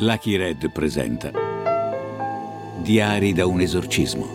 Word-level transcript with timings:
Lucky 0.00 0.36
Red 0.36 0.70
presenta 0.70 1.32
Diari 2.82 3.32
da 3.32 3.46
un 3.46 3.60
esorcismo. 3.60 4.26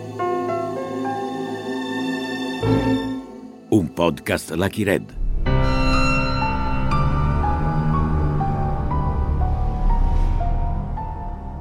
Un 3.70 3.94
podcast 3.94 4.52
Lucky 4.56 4.84
Red. 4.84 5.16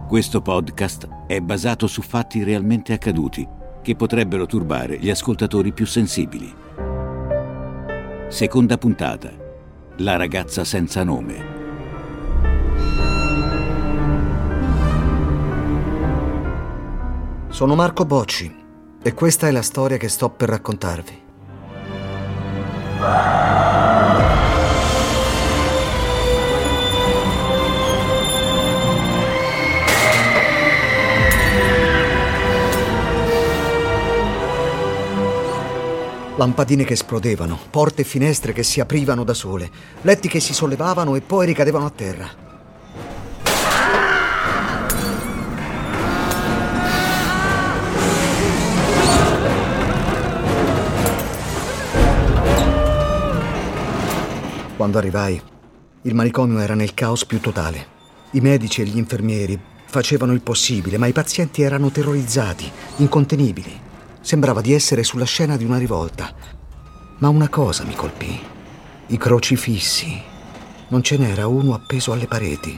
Questo 0.09 0.43
podcast 0.43 1.09
è 1.29 1.39
basato 1.39 1.87
su 1.87 2.03
fatti 2.03 2.43
realmente 2.43 2.93
accaduti 2.93 3.47
che 3.83 3.95
potrebbero 3.95 4.47
turbare 4.47 4.99
gli 4.99 5.11
ascoltatori 5.11 5.73
più 5.73 5.87
sensibili. 5.87 6.53
Seconda 8.27 8.77
puntata. 8.79 9.31
La 9.99 10.17
ragazza 10.17 10.65
senza 10.65 11.05
nome. 11.05 11.62
Sono 17.53 17.75
Marco 17.75 18.07
Bocci 18.07 18.51
e 19.03 19.13
questa 19.13 19.47
è 19.47 19.51
la 19.51 19.61
storia 19.61 19.99
che 19.99 20.09
sto 20.09 20.31
per 20.31 20.49
raccontarvi. 20.49 21.21
Lampadine 36.37 36.85
che 36.85 36.95
esplodevano, 36.95 37.59
porte 37.69 38.01
e 38.01 38.05
finestre 38.07 38.55
che 38.55 38.63
si 38.63 38.81
aprivano 38.81 39.25
da 39.25 39.35
sole, 39.35 39.71
letti 40.01 40.27
che 40.27 40.41
si 40.41 40.55
sollevavano 40.55 41.17
e 41.17 41.21
poi 41.21 41.45
ricadevano 41.45 41.85
a 41.85 41.91
terra. 41.91 42.52
Quando 54.83 54.99
arrivai, 54.99 55.41
il 56.03 56.15
manicomio 56.17 56.59
era 56.59 56.75
nel 56.75 56.93
caos 56.93 57.25
più 57.25 57.39
totale. 57.39 57.87
I 58.33 58.41
medici 58.41 58.81
e 58.81 58.85
gli 58.85 58.97
infermieri 58.97 59.57
facevano 59.87 60.33
il 60.33 60.41
possibile, 60.41 60.99
ma 60.99 61.07
i 61.07 61.13
pazienti 61.13 61.63
erano 61.63 61.93
terrorizzati, 61.93 62.69
incontenibili. 62.97 63.79
Sembrava 64.21 64.61
di 64.61 64.73
essere 64.73 65.05
sulla 65.05 65.25
scena 65.25 65.57
di 65.57 65.63
una 65.63 65.79
rivolta. 65.79 66.35
Ma 67.19 67.29
una 67.29 67.49
cosa 67.49 67.85
mi 67.85 67.95
colpì. 67.95 68.37
I 69.07 69.17
crocifissi. 69.17 70.21
Non 70.89 71.01
ce 71.05 71.17
n'era 71.17 71.47
uno 71.47 71.75
appeso 71.75 72.11
alle 72.11 72.27
pareti. 72.27 72.77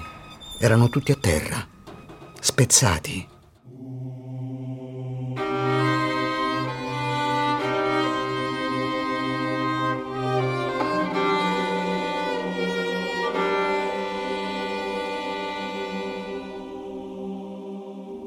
Erano 0.60 0.90
tutti 0.90 1.10
a 1.10 1.16
terra, 1.18 1.66
spezzati. 2.38 3.33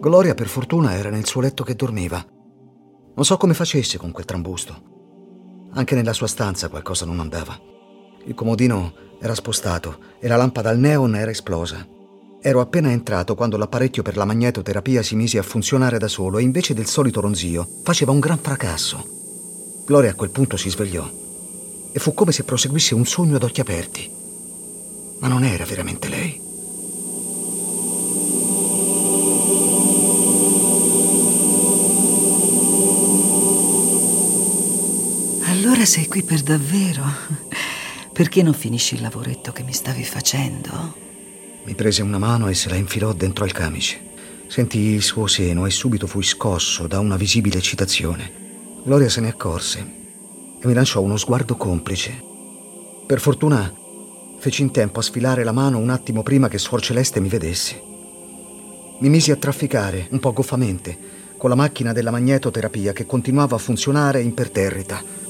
Gloria, 0.07 0.35
per 0.35 0.47
fortuna, 0.47 0.95
era 0.95 1.09
nel 1.09 1.25
suo 1.25 1.41
letto 1.41 1.65
che 1.65 1.75
dormiva. 1.75 2.25
Non 3.13 3.25
so 3.25 3.35
come 3.35 3.53
facesse 3.53 3.97
con 3.97 4.11
quel 4.11 4.25
trambusto. 4.25 5.69
Anche 5.71 5.95
nella 5.95 6.13
sua 6.13 6.27
stanza 6.27 6.69
qualcosa 6.69 7.05
non 7.05 7.19
andava. 7.19 7.59
Il 8.23 8.33
comodino 8.33 8.93
era 9.19 9.35
spostato 9.35 9.97
e 10.17 10.29
la 10.29 10.37
lampada 10.37 10.69
al 10.69 10.79
neon 10.79 11.13
era 11.13 11.29
esplosa. 11.29 11.85
Ero 12.41 12.61
appena 12.61 12.89
entrato 12.89 13.35
quando 13.35 13.57
l'apparecchio 13.57 14.01
per 14.01 14.15
la 14.15 14.23
magnetoterapia 14.23 15.03
si 15.03 15.17
mise 15.17 15.39
a 15.39 15.43
funzionare 15.43 15.97
da 15.97 16.07
solo 16.07 16.37
e 16.37 16.43
invece 16.43 16.73
del 16.73 16.85
solito 16.85 17.19
ronzio 17.19 17.67
faceva 17.83 18.13
un 18.13 18.19
gran 18.19 18.37
fracasso. 18.37 19.05
Gloria 19.85 20.11
a 20.11 20.15
quel 20.15 20.29
punto 20.29 20.55
si 20.55 20.69
svegliò 20.69 21.05
e 21.91 21.99
fu 21.99 22.13
come 22.13 22.31
se 22.31 22.45
proseguisse 22.45 22.95
un 22.95 23.05
sogno 23.05 23.35
ad 23.35 23.43
occhi 23.43 23.59
aperti. 23.59 24.09
Ma 25.19 25.27
non 25.27 25.43
era 25.43 25.65
veramente 25.65 26.07
lei. 26.07 26.46
Allora 35.67 35.83
sei 35.83 36.07
qui 36.07 36.23
per 36.23 36.43
davvero? 36.43 37.03
Perché 38.13 38.41
non 38.41 38.53
finisci 38.53 38.95
il 38.95 39.01
lavoretto 39.01 39.51
che 39.51 39.63
mi 39.63 39.73
stavi 39.73 40.01
facendo? 40.05 40.95
Mi 41.65 41.75
prese 41.75 42.01
una 42.01 42.17
mano 42.17 42.47
e 42.47 42.53
se 42.53 42.69
la 42.69 42.75
infilò 42.75 43.11
dentro 43.11 43.43
al 43.43 43.51
camice. 43.51 43.99
Sentii 44.47 44.93
il 44.93 45.01
suo 45.01 45.27
seno 45.27 45.65
e 45.65 45.69
subito 45.69 46.07
fui 46.07 46.23
scosso 46.23 46.87
da 46.87 46.99
una 46.99 47.17
visibile 47.17 47.57
eccitazione. 47.57 48.31
Gloria 48.85 49.09
se 49.09 49.19
ne 49.19 49.27
accorse 49.27 49.79
e 50.57 50.65
mi 50.65 50.73
lanciò 50.73 51.01
uno 51.01 51.17
sguardo 51.17 51.57
complice. 51.57 52.23
Per 53.05 53.19
fortuna 53.19 53.69
feci 54.39 54.61
in 54.61 54.71
tempo 54.71 54.99
a 54.99 55.03
sfilare 55.03 55.43
la 55.43 55.51
mano 55.51 55.79
un 55.79 55.89
attimo 55.89 56.23
prima 56.23 56.47
che 56.47 56.59
Suor 56.59 56.81
Celeste 56.81 57.19
mi 57.19 57.27
vedesse. 57.27 57.83
Mi 58.99 59.09
misi 59.09 59.31
a 59.31 59.35
trafficare, 59.35 60.07
un 60.11 60.19
po' 60.21 60.31
goffamente, 60.31 60.97
con 61.35 61.49
la 61.49 61.57
macchina 61.57 61.91
della 61.91 62.11
magnetoterapia 62.11 62.93
che 62.93 63.05
continuava 63.05 63.57
a 63.57 63.59
funzionare 63.59 64.21
imperterrita. 64.21 65.25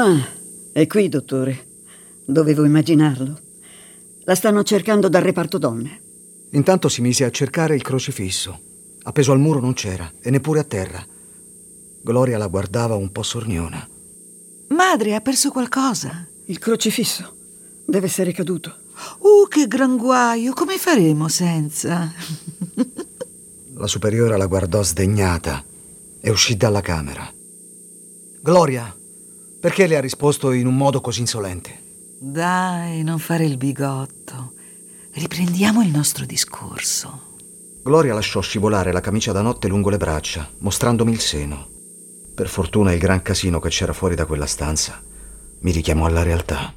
Ah, 0.00 0.24
è 0.70 0.86
qui, 0.86 1.08
dottore. 1.08 1.66
Dovevo 2.24 2.64
immaginarlo. 2.64 3.36
La 4.20 4.36
stanno 4.36 4.62
cercando 4.62 5.08
dal 5.08 5.22
reparto 5.22 5.58
donne. 5.58 6.00
Intanto 6.50 6.88
si 6.88 7.00
mise 7.00 7.24
a 7.24 7.32
cercare 7.32 7.74
il 7.74 7.82
crocifisso. 7.82 8.60
Appeso 9.02 9.32
al 9.32 9.40
muro 9.40 9.58
non 9.58 9.72
c'era, 9.72 10.08
e 10.20 10.30
neppure 10.30 10.60
a 10.60 10.62
terra. 10.62 11.04
Gloria 12.00 12.38
la 12.38 12.46
guardava 12.46 12.94
un 12.94 13.10
po' 13.10 13.24
sorniona. 13.24 13.84
Madre, 14.68 15.16
ha 15.16 15.20
perso 15.20 15.50
qualcosa? 15.50 16.24
Il 16.44 16.58
crocifisso 16.60 17.34
deve 17.84 18.06
essere 18.06 18.30
caduto. 18.30 18.76
Uh, 19.18 19.48
che 19.48 19.66
gran 19.66 19.96
guaio! 19.96 20.52
Come 20.52 20.78
faremo 20.78 21.26
senza? 21.26 22.12
La 23.74 23.86
superiora 23.88 24.36
la 24.36 24.46
guardò 24.46 24.80
sdegnata 24.80 25.64
e 26.20 26.30
uscì 26.30 26.56
dalla 26.56 26.82
camera. 26.82 27.28
Gloria, 28.40 28.94
perché 29.60 29.86
le 29.86 29.96
ha 29.96 30.00
risposto 30.00 30.52
in 30.52 30.66
un 30.66 30.76
modo 30.76 31.00
così 31.00 31.20
insolente? 31.20 31.86
Dai, 32.18 33.02
non 33.02 33.18
fare 33.18 33.44
il 33.44 33.56
bigotto. 33.56 34.52
Riprendiamo 35.12 35.82
il 35.82 35.90
nostro 35.90 36.24
discorso. 36.24 37.26
Gloria 37.82 38.14
lasciò 38.14 38.40
scivolare 38.40 38.92
la 38.92 39.00
camicia 39.00 39.32
da 39.32 39.40
notte 39.40 39.68
lungo 39.68 39.90
le 39.90 39.96
braccia, 39.96 40.48
mostrandomi 40.58 41.10
il 41.10 41.20
seno. 41.20 41.66
Per 42.34 42.48
fortuna 42.48 42.92
il 42.92 42.98
gran 42.98 43.22
casino 43.22 43.58
che 43.60 43.68
c'era 43.68 43.92
fuori 43.92 44.14
da 44.14 44.26
quella 44.26 44.46
stanza 44.46 45.02
mi 45.60 45.72
richiamò 45.72 46.06
alla 46.06 46.22
realtà. 46.22 46.72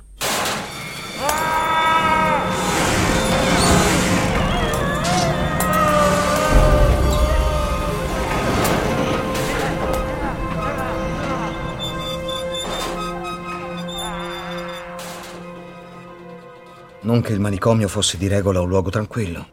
Non 17.04 17.22
che 17.22 17.34
il 17.34 17.40
manicomio 17.40 17.88
fosse 17.88 18.18
di 18.18 18.28
regola 18.28 18.62
un 18.62 18.70
luogo 18.70 18.92
tranquillo, 18.92 19.48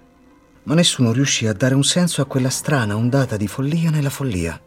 ma 0.65 0.75
nessuno 0.75 1.13
riuscì 1.13 1.47
a 1.47 1.55
dare 1.55 1.75
un 1.75 1.83
senso 1.83 2.21
a 2.21 2.27
quella 2.27 2.51
strana 2.51 2.95
ondata 2.95 3.39
di 3.39 3.47
follia 3.47 3.89
nella 3.89 4.11
follia. 4.11 4.61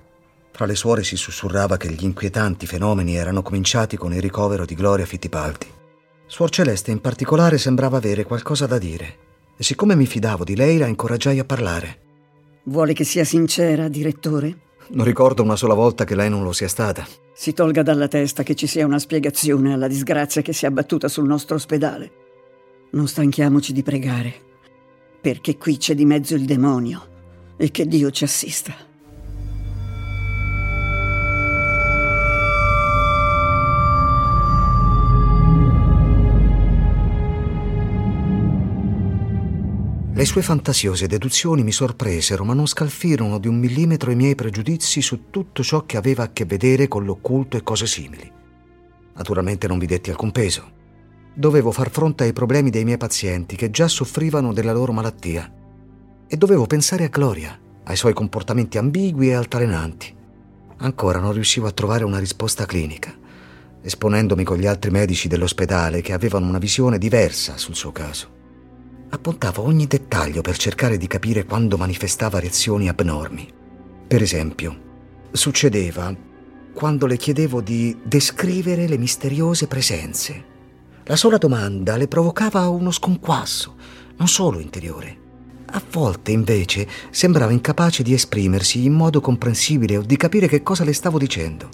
Fra 0.52 0.66
le 0.66 0.76
suore 0.76 1.04
si 1.04 1.16
sussurrava 1.16 1.78
che 1.78 1.92
gli 1.92 2.04
inquietanti 2.04 2.66
fenomeni 2.66 3.16
erano 3.16 3.44
cominciati 3.44 3.98
con 3.98 4.14
il 4.14 4.22
ricovero 4.22 4.66
di 4.66 4.74
Gloria 4.74 5.06
Fittipaldi. 5.06 5.68
Suor 6.26 6.50
Celeste 6.50 6.90
in 6.90 7.02
particolare 7.02 7.60
sembrava 7.60 7.98
avere 7.98 8.24
qualcosa 8.24 8.66
da 8.66 8.80
dire, 8.80 9.18
e 9.56 9.64
siccome 9.64 9.96
mi 9.96 10.08
fidavo 10.08 10.44
di 10.44 10.56
lei 10.56 10.80
la 10.80 10.88
incoraggiai 10.88 11.38
a 11.38 11.46
parlare. 11.46 12.00
Vuole 12.64 12.94
che 12.94 13.04
sia 13.04 13.24
sincera, 13.24 13.90
direttore? 13.90 14.58
Non 14.88 15.06
ricordo 15.06 15.44
una 15.44 15.56
sola 15.56 15.76
volta 15.76 16.04
che 16.04 16.16
lei 16.16 16.32
non 16.32 16.42
lo 16.42 16.52
sia 16.52 16.68
stata. 16.68 17.06
Si 17.34 17.54
tolga 17.54 17.84
dalla 17.84 18.08
testa 18.08 18.42
che 18.42 18.56
ci 18.56 18.66
sia 18.66 18.88
una 18.88 19.00
spiegazione 19.00 19.72
alla 19.72 19.88
disgrazia 19.88 20.42
che 20.42 20.52
si 20.52 20.66
è 20.66 20.68
abbattuta 20.68 21.08
sul 21.08 21.28
nostro 21.28 21.56
ospedale. 21.56 22.30
Non 22.94 23.08
stanchiamoci 23.08 23.72
di 23.72 23.84
pregare, 23.84 24.34
perché 25.22 25.58
qui 25.58 25.78
c'è 25.78 25.96
di 25.96 26.04
mezzo 26.04 26.36
il 26.36 26.44
demonio 26.44 27.54
e 27.56 27.72
che 27.72 27.88
Dio 27.88 28.12
ci 28.12 28.26
assista. 28.26 28.76
Le 40.14 40.26
sue 40.26 40.42
fantasiose 40.42 41.08
deduzioni 41.08 41.64
mi 41.64 41.72
sorpresero, 41.72 42.44
ma 42.44 42.54
non 42.54 42.68
scalfirono 42.68 43.40
di 43.40 43.48
un 43.48 43.58
millimetro 43.58 44.12
i 44.12 44.16
miei 44.16 44.36
pregiudizi 44.36 45.02
su 45.02 45.30
tutto 45.30 45.64
ciò 45.64 45.86
che 45.86 45.96
aveva 45.96 46.24
a 46.24 46.34
che 46.34 46.44
vedere 46.44 46.90
con 46.90 47.06
l'occulto 47.06 47.56
e 47.56 47.64
cose 47.64 47.88
simili. 47.88 48.30
Naturalmente 49.16 49.68
non 49.68 49.80
vi 49.80 49.86
detti 49.86 50.10
alcun 50.10 50.32
peso. 50.32 50.80
Dovevo 51.34 51.72
far 51.72 51.90
fronte 51.90 52.26
ai 52.26 52.34
problemi 52.34 52.70
dei 52.70 52.84
miei 52.84 52.98
pazienti 52.98 53.56
che 53.56 53.72
già 53.72 53.88
soffrivano 53.88 54.52
della 54.52 54.74
loro 54.74 54.92
malattia. 54.92 55.50
E 56.28 56.38
dovevo 56.38 56.68
pensare 56.68 57.06
a 57.06 57.10
Gloria, 57.10 57.58
ai 57.86 57.96
suoi 57.96 58.14
comportamenti 58.14 58.78
ambigui 58.78 59.30
e 59.30 59.34
altalenanti. 59.34 60.14
Ancora 60.78 61.20
non 61.20 61.32
riuscivo 61.32 61.68
a 61.68 61.72
trovare 61.72 62.04
una 62.04 62.20
risposta 62.20 62.66
clinica, 62.66 63.14
esponendomi 63.82 64.44
con 64.44 64.58
gli 64.58 64.66
altri 64.66 64.92
medici 64.92 65.30
dell'ospedale 65.30 66.02
che 66.02 66.12
avevano 66.12 66.48
una 66.48 66.58
visione 66.58 66.98
diversa 66.98 67.56
sul 67.58 67.76
suo 67.76 67.92
caso. 67.94 68.40
Appuntavo 69.10 69.64
ogni 69.64 69.88
dettaglio 69.88 70.42
per 70.42 70.58
cercare 70.58 70.98
di 70.98 71.08
capire 71.08 71.46
quando 71.46 71.78
manifestava 71.78 72.40
reazioni 72.40 72.90
abnormi. 72.90 73.48
Per 74.08 74.22
esempio, 74.22 74.80
succedeva 75.32 76.14
quando 76.74 77.06
le 77.06 77.18
chiedevo 77.18 77.62
di 77.62 77.98
descrivere 78.04 78.88
le 78.88 78.98
misteriose 78.98 79.68
presenze. 79.68 80.51
La 81.06 81.16
sola 81.16 81.38
domanda 81.38 81.98
le 81.98 82.08
provocava 82.08 82.70
uno 82.70 82.92
sconquasso, 82.92 83.76
non 84.18 84.28
solo 84.28 84.60
interiore. 84.60 85.18
A 85.74 85.82
volte, 85.92 86.32
invece, 86.32 86.88
sembrava 87.10 87.52
incapace 87.52 88.04
di 88.04 88.14
esprimersi 88.14 88.86
in 88.86 88.94
modo 88.94 89.20
comprensibile 89.22 89.98
o 89.98 90.02
di 90.04 90.16
capire 90.18 90.48
che 90.48 90.64
cosa 90.64 90.84
le 90.84 90.94
stavo 90.94 91.18
dicendo. 91.18 91.70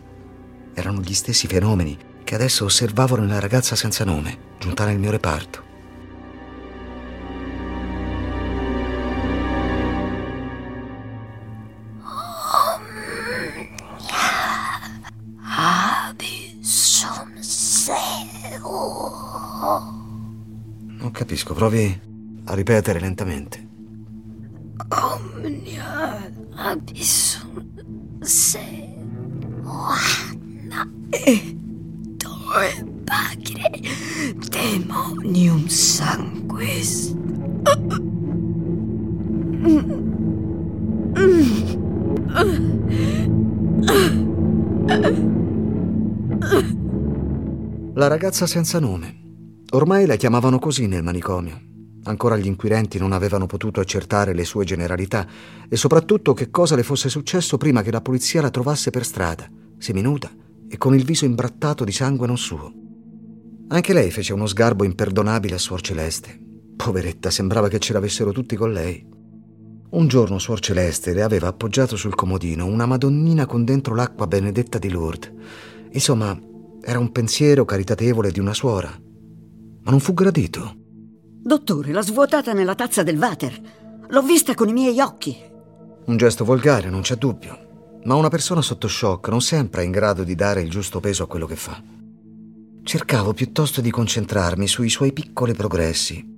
Erano 0.74 1.02
gli 1.02 1.14
stessi 1.14 1.48
fenomeni 1.48 1.98
che 2.24 2.36
adesso 2.36 2.66
osservavo 2.66 3.16
nella 3.16 3.40
ragazza 3.40 3.76
senza 3.76 4.06
nome, 4.06 4.38
giunta 4.60 4.86
nel 4.86 5.00
mio 5.00 5.12
reparto. 5.12 5.67
Capisco, 21.28 21.54
provi 21.54 22.00
a 22.46 22.54
ripetere 22.54 23.02
lentamente. 23.02 23.68
Omnia 24.88 26.32
abissum 26.56 27.68
se 28.22 28.96
oana 29.66 30.90
e 31.10 31.58
toe 32.16 32.86
pagre 33.04 33.70
demonium 34.48 35.68
sanguis. 35.68 37.14
La 47.96 48.08
ragazza 48.08 48.48
senza 48.48 48.80
nome. 48.80 49.17
Ormai 49.78 50.08
la 50.08 50.16
chiamavano 50.16 50.58
così 50.58 50.88
nel 50.88 51.04
manicomio. 51.04 51.62
Ancora 52.06 52.36
gli 52.36 52.48
inquirenti 52.48 52.98
non 52.98 53.12
avevano 53.12 53.46
potuto 53.46 53.80
accertare 53.80 54.34
le 54.34 54.44
sue 54.44 54.66
generalità 54.66 55.28
e 55.70 55.76
soprattutto 55.76 56.34
che 56.34 56.50
cosa 56.50 56.76
le 56.76 56.82
fosse 56.82 57.10
successo 57.10 57.58
prima 57.58 57.84
che 57.84 57.92
la 57.92 58.02
polizia 58.02 58.42
la 58.42 58.50
trovasse 58.50 58.90
per 58.90 59.06
strada, 59.06 59.48
seminuda 59.78 60.32
e 60.68 60.78
con 60.80 60.96
il 60.96 61.06
viso 61.06 61.26
imbrattato 61.26 61.84
di 61.84 61.92
sangue 61.92 62.26
non 62.26 62.40
suo. 62.40 62.74
Anche 63.68 63.94
lei 63.94 64.10
fece 64.10 64.34
uno 64.34 64.48
sgarbo 64.48 64.84
imperdonabile 64.84 65.54
a 65.54 65.60
Suor 65.60 65.82
Celeste. 65.82 66.40
Poveretta, 66.76 67.30
sembrava 67.30 67.68
che 67.68 67.78
ce 67.78 67.94
l'avessero 67.94 68.32
tutti 68.32 68.56
con 68.56 68.74
lei. 68.74 69.06
Un 69.92 70.08
giorno 70.08 70.40
Suor 70.40 70.60
Celeste 70.60 71.14
le 71.14 71.22
aveva 71.22 71.50
appoggiato 71.50 71.96
sul 71.96 72.16
comodino 72.16 72.66
una 72.66 72.88
Madonnina 72.88 73.46
con 73.46 73.64
dentro 73.64 73.94
l'acqua 73.94 74.26
benedetta 74.26 74.80
di 74.80 74.90
Lourdes. 74.90 75.32
Insomma, 75.92 76.36
era 76.82 76.98
un 76.98 77.12
pensiero 77.12 77.64
caritatevole 77.64 78.32
di 78.32 78.40
una 78.40 78.56
suora 78.56 79.06
ma 79.88 79.94
non 79.94 80.02
fu 80.02 80.14
gradito. 80.14 80.76
Dottore, 81.42 81.94
l'ha 81.94 82.02
svuotata 82.02 82.52
nella 82.52 82.76
tazza 82.76 83.04
del 83.04 83.18
water. 83.18 83.58
L'ho 84.10 84.22
vista 84.22 84.54
con 84.54 84.68
i 84.68 84.74
miei 84.74 85.00
occhi. 85.00 85.34
Un 86.06 86.18
gesto 86.18 86.44
volgare, 86.44 86.90
non 86.90 87.02
c'è 87.02 87.16
dubbio. 87.16 88.00
Ma 88.04 88.16
una 88.16 88.28
persona 88.28 88.62
sotto 88.62 88.90
shock 88.90 89.30
non 89.30 89.40
sempre 89.40 89.84
è 89.84 89.86
in 89.86 89.92
grado 89.92 90.26
di 90.26 90.36
dare 90.36 90.62
il 90.62 90.70
giusto 90.70 91.00
peso 91.00 91.24
a 91.24 91.28
quello 91.28 91.46
che 91.46 91.56
fa. 91.56 91.82
Cercavo 92.84 93.34
piuttosto 93.34 93.80
di 93.80 93.90
concentrarmi 93.90 94.68
sui 94.68 94.90
suoi 94.90 95.14
piccoli 95.14 95.54
progressi. 95.54 96.36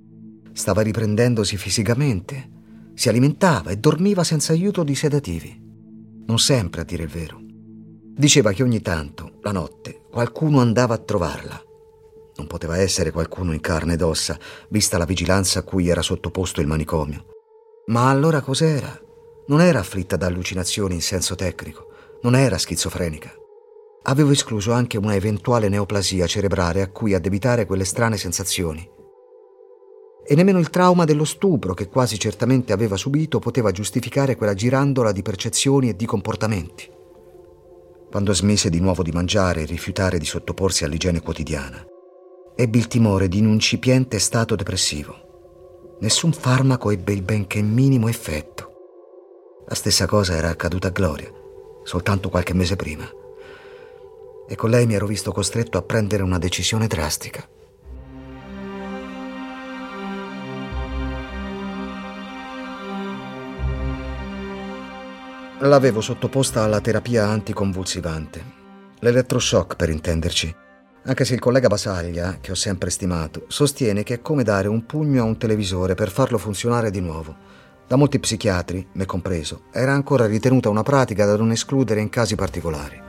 Stava 0.52 0.82
riprendendosi 0.82 1.56
fisicamente, 1.56 2.50
si 2.94 3.08
alimentava 3.08 3.70
e 3.70 3.78
dormiva 3.78 4.22
senza 4.22 4.52
aiuto 4.52 4.84
di 4.84 4.94
sedativi. 4.94 5.60
Non 6.26 6.38
sempre, 6.38 6.82
a 6.82 6.84
dire 6.84 7.02
il 7.02 7.08
vero. 7.08 7.40
Diceva 8.14 8.52
che 8.52 8.62
ogni 8.62 8.80
tanto, 8.80 9.38
la 9.42 9.50
notte, 9.50 10.02
qualcuno 10.08 10.60
andava 10.60 10.94
a 10.94 10.98
trovarla 10.98 11.64
non 12.40 12.46
poteva 12.46 12.78
essere 12.78 13.10
qualcuno 13.10 13.52
in 13.52 13.60
carne 13.60 13.92
ed 13.92 14.00
ossa, 14.00 14.38
vista 14.70 14.96
la 14.96 15.04
vigilanza 15.04 15.58
a 15.58 15.62
cui 15.62 15.88
era 15.88 16.00
sottoposto 16.00 16.62
il 16.62 16.66
manicomio. 16.66 17.26
Ma 17.88 18.08
allora 18.08 18.40
cos'era? 18.40 18.98
Non 19.48 19.60
era 19.60 19.80
afflitta 19.80 20.16
da 20.16 20.26
allucinazioni 20.26 20.94
in 20.94 21.02
senso 21.02 21.34
tecnico, 21.34 21.88
non 22.22 22.34
era 22.34 22.56
schizofrenica. 22.56 23.30
Avevo 24.04 24.30
escluso 24.30 24.72
anche 24.72 24.96
una 24.96 25.14
eventuale 25.14 25.68
neoplasia 25.68 26.26
cerebrale 26.26 26.80
a 26.80 26.88
cui 26.88 27.12
addebitare 27.12 27.66
quelle 27.66 27.84
strane 27.84 28.16
sensazioni. 28.16 28.88
E 30.26 30.34
nemmeno 30.34 30.58
il 30.58 30.70
trauma 30.70 31.04
dello 31.04 31.24
stupro 31.24 31.74
che 31.74 31.88
quasi 31.88 32.18
certamente 32.18 32.72
aveva 32.72 32.96
subito 32.96 33.38
poteva 33.38 33.70
giustificare 33.70 34.36
quella 34.36 34.54
girandola 34.54 35.12
di 35.12 35.20
percezioni 35.20 35.90
e 35.90 35.96
di 35.96 36.06
comportamenti. 36.06 36.88
Quando 38.10 38.32
smise 38.32 38.70
di 38.70 38.80
nuovo 38.80 39.02
di 39.02 39.12
mangiare 39.12 39.62
e 39.62 39.66
rifiutare 39.66 40.18
di 40.18 40.24
sottoporsi 40.24 40.84
all'igiene 40.84 41.20
quotidiana, 41.20 41.84
ebbi 42.60 42.76
il 42.76 42.88
timore 42.88 43.26
di 43.26 43.40
un 43.40 43.46
incipiente 43.46 44.18
stato 44.18 44.54
depressivo. 44.54 45.96
Nessun 46.00 46.30
farmaco 46.30 46.90
ebbe 46.90 47.14
il 47.14 47.22
benché 47.22 47.62
minimo 47.62 48.06
effetto. 48.06 49.64
La 49.66 49.74
stessa 49.74 50.04
cosa 50.04 50.36
era 50.36 50.50
accaduta 50.50 50.88
a 50.88 50.90
Gloria, 50.90 51.32
soltanto 51.84 52.28
qualche 52.28 52.52
mese 52.52 52.76
prima. 52.76 53.08
E 54.46 54.54
con 54.56 54.68
lei 54.68 54.84
mi 54.86 54.92
ero 54.92 55.06
visto 55.06 55.32
costretto 55.32 55.78
a 55.78 55.82
prendere 55.82 56.22
una 56.22 56.36
decisione 56.36 56.86
drastica. 56.86 57.48
L'avevo 65.60 66.02
sottoposta 66.02 66.62
alla 66.62 66.82
terapia 66.82 67.26
anticonvulsivante, 67.26 68.44
l'elettroshock 68.98 69.76
per 69.76 69.88
intenderci 69.88 70.68
anche 71.04 71.24
se 71.24 71.34
il 71.34 71.40
collega 71.40 71.68
Basaglia, 71.68 72.38
che 72.40 72.50
ho 72.50 72.54
sempre 72.54 72.90
stimato, 72.90 73.44
sostiene 73.48 74.02
che 74.02 74.14
è 74.14 74.20
come 74.20 74.42
dare 74.42 74.68
un 74.68 74.84
pugno 74.84 75.22
a 75.22 75.26
un 75.26 75.38
televisore 75.38 75.94
per 75.94 76.10
farlo 76.10 76.36
funzionare 76.36 76.90
di 76.90 77.00
nuovo. 77.00 77.34
Da 77.86 77.96
molti 77.96 78.20
psichiatri, 78.20 78.86
me 78.92 79.06
compreso, 79.06 79.62
era 79.72 79.92
ancora 79.92 80.26
ritenuta 80.26 80.68
una 80.68 80.82
pratica 80.82 81.24
da 81.24 81.36
non 81.36 81.50
escludere 81.50 82.00
in 82.00 82.10
casi 82.10 82.34
particolari. 82.34 83.08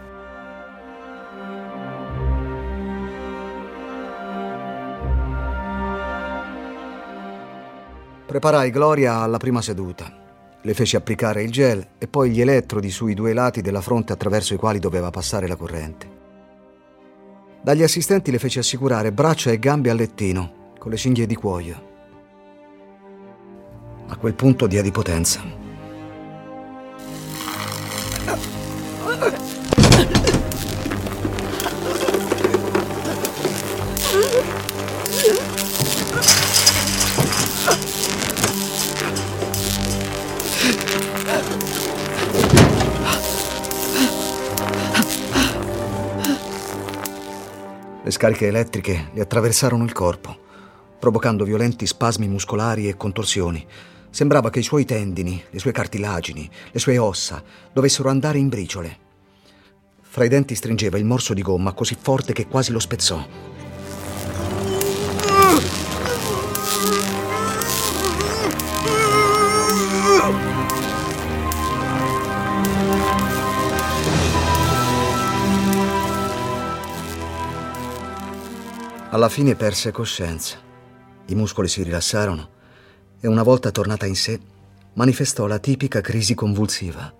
Preparai 8.26 8.72
Gloria 8.72 9.18
alla 9.18 9.38
prima 9.38 9.62
seduta. 9.62 10.10
Le 10.62 10.74
feci 10.74 10.96
applicare 10.96 11.44
il 11.44 11.52
gel 11.52 11.86
e 11.98 12.08
poi 12.08 12.32
gli 12.32 12.40
elettrodi 12.40 12.90
sui 12.90 13.14
due 13.14 13.34
lati 13.34 13.62
della 13.62 13.82
fronte 13.82 14.14
attraverso 14.14 14.54
i 14.54 14.58
quali 14.58 14.80
doveva 14.80 15.10
passare 15.10 15.48
la 15.48 15.58
corrente. 15.58 16.11
Dagli 17.64 17.84
assistenti 17.84 18.32
le 18.32 18.40
fece 18.40 18.58
assicurare 18.58 19.12
braccia 19.12 19.52
e 19.52 19.60
gambe 19.60 19.92
al 19.92 19.98
lettino, 19.98 20.74
con 20.80 20.90
le 20.90 20.98
cinghie 20.98 21.28
di 21.28 21.36
cuoio. 21.36 21.90
A 24.08 24.18
quel 24.18 24.34
punto 24.34 24.66
dia 24.66 24.82
di 24.82 24.90
potenza. 24.90 25.42
Le 48.04 48.10
scariche 48.10 48.48
elettriche 48.48 49.10
le 49.14 49.22
attraversarono 49.22 49.84
il 49.84 49.92
corpo, 49.92 50.36
provocando 50.98 51.44
violenti 51.44 51.86
spasmi 51.86 52.28
muscolari 52.28 52.88
e 52.88 52.98
contorsioni. 52.98 53.64
Sembrava 54.10 54.50
che 54.50 54.58
i 54.58 54.64
suoi 54.64 54.86
tendini, 54.86 55.42
le 55.52 55.60
sue 55.60 55.72
cartilagini, 55.72 56.50
le 56.72 56.80
sue 56.80 56.98
ossa 56.98 57.44
dovessero 57.72 58.10
andare 58.10 58.40
in 58.40 58.50
briciole. 58.50 58.98
Fra 60.02 60.24
i 60.24 60.30
denti 60.30 60.56
stringeva 60.56 60.98
il 60.98 61.06
morso 61.06 61.36
di 61.36 61.44
gomma 61.44 61.74
così 61.74 61.96
forte 62.00 62.34
che 62.34 62.48
quasi 62.48 62.72
lo 62.72 62.80
spezzò. 62.80 63.24
Alla 79.14 79.28
fine 79.28 79.56
perse 79.56 79.92
coscienza. 79.92 80.58
I 81.26 81.36
muscoli 81.36 81.68
si 81.68 81.84
rilassarono 81.84 82.48
e 83.20 83.28
una 83.28 83.44
volta 83.44 83.70
tornata 83.70 84.06
in 84.06 84.16
sé 84.16 84.40
manifestò 84.94 85.48
la 85.48 85.60
tipica 85.60 86.00
crisi 86.00 86.34
convulsiva. 86.34 87.14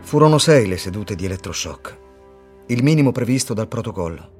Furono 0.00 0.38
sei 0.38 0.66
le 0.66 0.76
sedute 0.76 1.14
di 1.14 1.26
elettroshock, 1.26 1.98
il 2.66 2.82
minimo 2.82 3.12
previsto 3.12 3.54
dal 3.54 3.68
protocollo, 3.68 4.39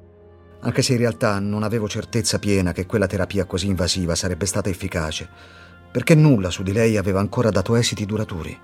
anche 0.61 0.81
se 0.81 0.93
in 0.93 0.99
realtà 0.99 1.39
non 1.39 1.63
avevo 1.63 1.87
certezza 1.87 2.39
piena 2.39 2.71
che 2.71 2.85
quella 2.85 3.07
terapia 3.07 3.45
così 3.45 3.67
invasiva 3.67 4.15
sarebbe 4.15 4.45
stata 4.45 4.69
efficace, 4.69 5.27
perché 5.91 6.15
nulla 6.15 6.49
su 6.49 6.63
di 6.63 6.71
lei 6.71 6.97
aveva 6.97 7.19
ancora 7.19 7.49
dato 7.49 7.75
esiti 7.75 8.05
duraturi. 8.05 8.57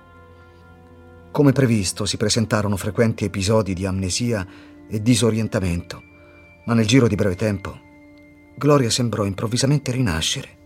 Come 1.30 1.52
previsto, 1.52 2.06
si 2.06 2.16
presentarono 2.16 2.76
frequenti 2.76 3.24
episodi 3.24 3.74
di 3.74 3.86
amnesia 3.86 4.46
e 4.88 5.02
disorientamento, 5.02 6.02
ma 6.66 6.74
nel 6.74 6.86
giro 6.86 7.06
di 7.06 7.14
breve 7.14 7.36
tempo 7.36 7.86
Gloria 8.58 8.90
sembrò 8.90 9.24
improvvisamente 9.24 9.92
rinascere. 9.92 10.56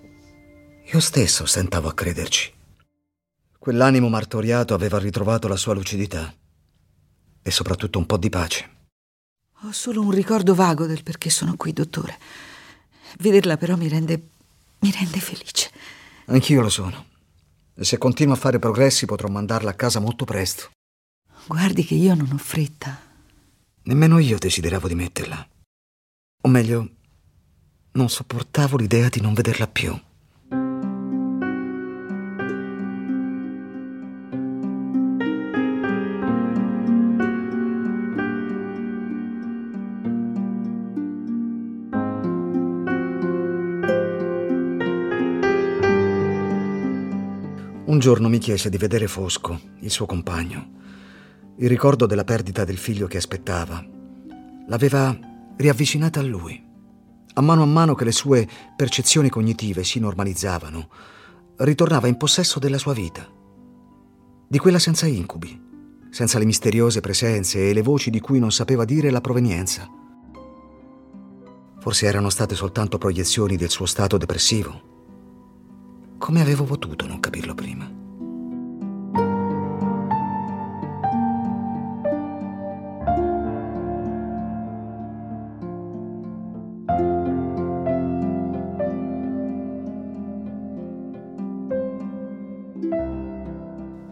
Io 0.91 0.99
stesso 0.99 1.45
stentavo 1.45 1.89
a 1.89 1.93
crederci. 1.93 2.51
Quell'animo 3.59 4.09
martoriato 4.09 4.73
aveva 4.73 4.99
ritrovato 4.99 5.47
la 5.47 5.57
sua 5.57 5.75
lucidità 5.75 6.35
e 7.43 7.51
soprattutto 7.51 7.99
un 7.99 8.07
po' 8.07 8.17
di 8.17 8.31
pace. 8.31 8.71
Ho 9.65 9.71
solo 9.71 10.01
un 10.01 10.11
ricordo 10.11 10.57
vago 10.57 10.87
del 10.87 11.05
perché 11.05 11.31
sono 11.31 11.57
qui, 11.57 11.73
dottore. 11.73 12.19
Vederla 13.21 13.57
però 13.57 13.77
mi 13.77 13.89
rende. 13.89 14.21
mi 14.81 14.91
rende 14.91 15.21
felice. 15.21 15.71
Anch'io 16.27 16.61
lo 16.61 16.69
sono. 16.69 17.07
E 17.75 17.85
se 17.85 17.97
continuo 17.97 18.35
a 18.35 18.37
fare 18.37 18.59
progressi 18.59 19.07
potrò 19.07 19.29
mandarla 19.29 19.71
a 19.71 19.75
casa 19.75 20.01
molto 20.01 20.25
presto. 20.25 20.71
Guardi 21.47 21.85
che 21.85 21.95
io 21.95 22.15
non 22.15 22.31
ho 22.33 22.39
fretta. 22.39 23.01
Nemmeno 23.85 24.19
io 24.19 24.37
desideravo 24.37 24.89
di 24.89 24.97
metterla. 24.97 25.49
O 26.43 26.49
meglio, 26.49 26.91
non 27.93 28.09
sopportavo 28.09 28.77
l'idea 28.77 29.09
di 29.09 29.21
non 29.21 29.33
vederla 29.33 29.69
più. 29.69 29.97
Giorno 48.03 48.29
mi 48.29 48.39
chiese 48.39 48.69
di 48.69 48.79
vedere 48.79 49.07
Fosco, 49.07 49.61
il 49.79 49.91
suo 49.93 50.07
compagno. 50.07 50.71
Il 51.59 51.69
ricordo 51.69 52.05
della 52.05 52.25
perdita 52.25 52.65
del 52.65 52.77
figlio 52.77 53.07
che 53.07 53.17
aspettava 53.17 53.81
l'aveva 54.67 55.17
riavvicinata 55.57 56.19
a 56.19 56.25
lui. 56.25 56.61
A 57.35 57.41
mano 57.41 57.63
a 57.63 57.67
mano 57.67 57.95
che 57.95 58.03
le 58.03 58.11
sue 58.11 58.49
percezioni 58.75 59.29
cognitive 59.29 59.85
si 59.85 60.01
normalizzavano, 60.01 60.89
ritornava 61.59 62.09
in 62.09 62.17
possesso 62.17 62.59
della 62.59 62.77
sua 62.77 62.93
vita, 62.93 63.25
di 64.49 64.59
quella 64.59 64.81
senza 64.81 65.07
incubi, 65.07 65.57
senza 66.11 66.41
le 66.41 66.45
misteriose 66.45 67.01
presenze 67.01 67.71
e 67.71 67.73
le 67.73 67.83
voci 67.83 68.11
di 68.11 68.19
cui 68.19 68.41
non 68.41 68.51
sapeva 68.51 68.85
dire 68.85 69.11
la 69.11 69.21
provenienza. 69.21 69.89
Forse 71.79 72.07
erano 72.07 72.31
state 72.31 72.57
soltanto 72.57 72.99
proiezioni 72.99 73.55
del 73.55 73.71
suo 73.71 73.87
stato 73.87 74.17
depressivo. 74.17 74.91
Come 76.23 76.41
avevo 76.41 76.63
potuto 76.63 77.05
non 77.09 77.19
capirlo 77.19 77.53
prima? 77.53 77.85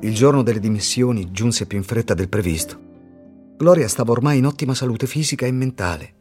Il 0.01 0.13
giorno 0.13 0.43
delle 0.43 0.59
dimissioni 0.59 1.31
giunse 1.31 1.67
più 1.67 1.79
in 1.79 1.85
fretta 1.85 2.15
del 2.15 2.29
previsto. 2.29 2.77
Gloria 3.57 3.87
stava 3.87 4.11
ormai 4.11 4.39
in 4.39 4.47
ottima 4.47 4.75
salute 4.75 5.07
fisica 5.07 5.47
e 5.47 5.53
mentale. 5.53 6.20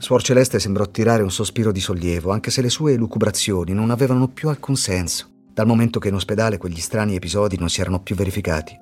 Suor 0.00 0.22
Celeste 0.22 0.58
sembrò 0.58 0.86
tirare 0.86 1.22
un 1.22 1.30
sospiro 1.30 1.70
di 1.70 1.78
sollievo, 1.78 2.30
anche 2.30 2.50
se 2.50 2.62
le 2.62 2.70
sue 2.70 2.94
elucubrazioni 2.94 3.74
non 3.74 3.90
avevano 3.90 4.28
più 4.28 4.48
alcun 4.48 4.74
senso, 4.74 5.28
dal 5.52 5.66
momento 5.66 5.98
che 5.98 6.08
in 6.08 6.14
ospedale 6.14 6.56
quegli 6.56 6.80
strani 6.80 7.16
episodi 7.16 7.58
non 7.58 7.68
si 7.68 7.82
erano 7.82 8.00
più 8.00 8.14
verificati. 8.14 8.74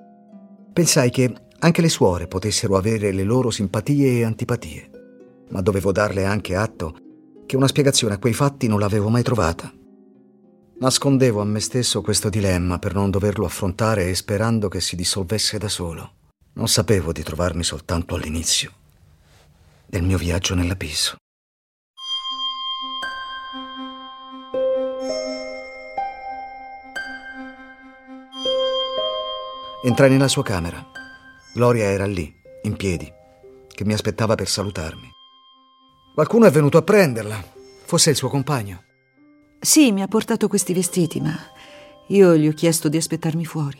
Pensai 0.73 1.11
che 1.11 1.35
anche 1.59 1.81
le 1.81 1.89
suore 1.89 2.29
potessero 2.29 2.77
avere 2.77 3.11
le 3.11 3.25
loro 3.25 3.51
simpatie 3.51 4.19
e 4.19 4.25
antipatie, 4.25 4.91
ma 5.49 5.61
dovevo 5.61 5.91
darle 5.91 6.25
anche 6.25 6.55
atto 6.55 6.97
che 7.47 7.57
una 7.57 7.67
spiegazione 7.67 8.15
a 8.15 8.19
quei 8.19 8.33
fatti 8.33 8.69
non 8.69 8.79
l'avevo 8.79 9.09
mai 9.09 9.25
trovata. 9.25 9.73
Nascondevo 10.79 11.41
a 11.41 11.45
me 11.45 11.59
stesso 11.59 12.01
questo 12.01 12.29
dilemma 12.29 12.79
per 12.79 12.95
non 12.95 13.11
doverlo 13.11 13.45
affrontare 13.45 14.09
e 14.09 14.15
sperando 14.15 14.69
che 14.69 14.81
si 14.81 14.95
dissolvesse 14.95 15.59
da 15.59 15.69
solo. 15.69 16.13
Non 16.53 16.69
sapevo 16.69 17.11
di 17.11 17.25
trovarmi 17.25 17.65
soltanto 17.65 18.15
all'inizio 18.15 18.78
del 19.89 20.03
mio 20.03 20.19
viaggio 20.19 20.55
nell'abisso. 20.55 21.17
Entrai 29.83 30.11
nella 30.11 30.29
sua 30.29 30.43
camera. 30.43 30.85
Gloria 31.55 31.85
era 31.85 32.05
lì, 32.05 32.31
in 32.65 32.77
piedi, 32.77 33.11
che 33.67 33.85
mi 33.87 33.95
aspettava 33.95 34.35
per 34.35 34.47
salutarmi. 34.47 35.09
Qualcuno 36.15 36.45
è 36.45 36.51
venuto 36.51 36.77
a 36.77 36.83
prenderla. 36.83 37.43
Fosse 37.87 38.11
il 38.11 38.17
suo 38.17 38.29
compagno. 38.29 38.83
Sì, 39.59 39.91
mi 39.93 40.03
ha 40.03 40.09
portato 40.09 40.49
questi 40.49 40.75
vestiti, 40.75 41.21
ma 41.21 41.35
io 42.09 42.37
gli 42.37 42.47
ho 42.47 42.53
chiesto 42.53 42.91
di 42.91 42.99
aspettarmi 42.99 43.47
fuori. 43.47 43.79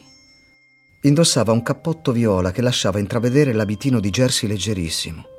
Indossava 1.03 1.53
un 1.53 1.63
cappotto 1.63 2.13
viola 2.13 2.51
che 2.51 2.63
lasciava 2.63 2.99
intravedere 2.99 3.53
l'abitino 3.53 4.01
di 4.01 4.09
jersey 4.09 4.49
leggerissimo. 4.49 5.37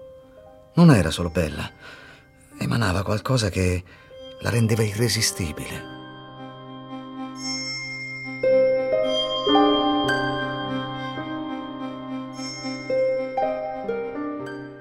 Non 0.79 0.91
era 0.91 1.11
solo 1.11 1.29
bella, 1.29 1.69
emanava 2.57 3.03
qualcosa 3.03 3.49
che 3.49 3.83
la 4.39 4.49
rendeva 4.49 4.81
irresistibile. 4.81 5.83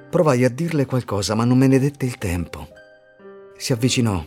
Provai 0.09 0.45
a 0.45 0.49
dirle 0.49 0.87
qualcosa, 0.87 1.35
ma 1.35 1.45
non 1.45 1.59
me 1.59 1.67
ne 1.67 1.81
dette 1.81 2.07
il 2.07 2.17
tempo. 2.17 2.69
Si 3.57 3.73
avvicinò 3.73 4.25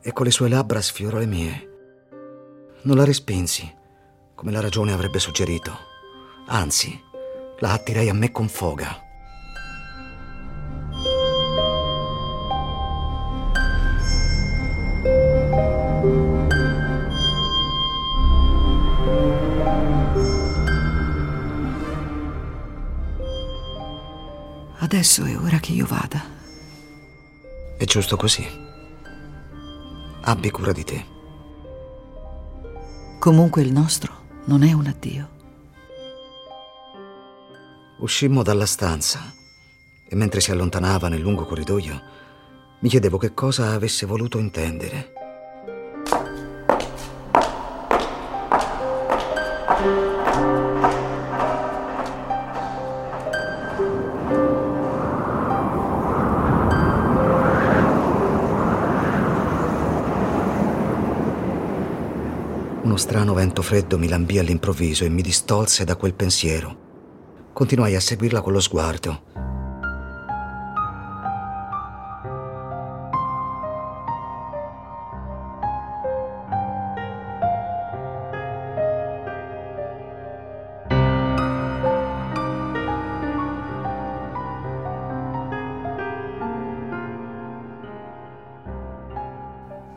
e 0.00 0.12
con 0.14 0.24
le 0.24 0.30
sue 0.30 0.48
labbra 0.48 0.80
sfiorò 0.80 1.18
le 1.18 1.26
mie. 1.26 1.70
Non 2.84 2.96
la 2.96 3.04
respinsi, 3.04 3.70
come 4.34 4.52
la 4.52 4.62
ragione 4.62 4.94
avrebbe 4.94 5.18
suggerito. 5.18 5.76
Anzi, 6.46 6.98
la 7.58 7.72
attirai 7.72 8.08
a 8.08 8.14
me 8.14 8.32
con 8.32 8.48
foga. 8.48 9.08
Adesso 24.82 25.24
è 25.24 25.36
ora 25.36 25.58
che 25.58 25.72
io 25.72 25.84
vada. 25.84 26.22
È 27.76 27.84
giusto 27.84 28.16
così. 28.16 28.46
Abbi 30.22 30.50
cura 30.50 30.72
di 30.72 30.84
te. 30.84 31.04
Comunque 33.18 33.60
il 33.60 33.72
nostro 33.72 34.12
non 34.46 34.62
è 34.62 34.72
un 34.72 34.86
addio. 34.86 35.28
Uscimmo 37.98 38.42
dalla 38.42 38.64
stanza 38.64 39.34
e 40.08 40.16
mentre 40.16 40.40
si 40.40 40.50
allontanava 40.50 41.08
nel 41.08 41.20
lungo 41.20 41.44
corridoio 41.44 42.02
mi 42.80 42.88
chiedevo 42.88 43.18
che 43.18 43.34
cosa 43.34 43.72
avesse 43.72 44.06
voluto 44.06 44.38
intendere. 44.38 45.12
strano 63.00 63.32
vento 63.32 63.62
freddo 63.62 63.98
mi 63.98 64.08
lambì 64.08 64.38
all'improvviso 64.38 65.06
e 65.06 65.08
mi 65.08 65.22
distolse 65.22 65.84
da 65.84 65.96
quel 65.96 66.12
pensiero. 66.12 66.76
Continuai 67.54 67.94
a 67.94 68.00
seguirla 68.00 68.42
con 68.42 68.52
lo 68.52 68.60
sguardo. 68.60 69.22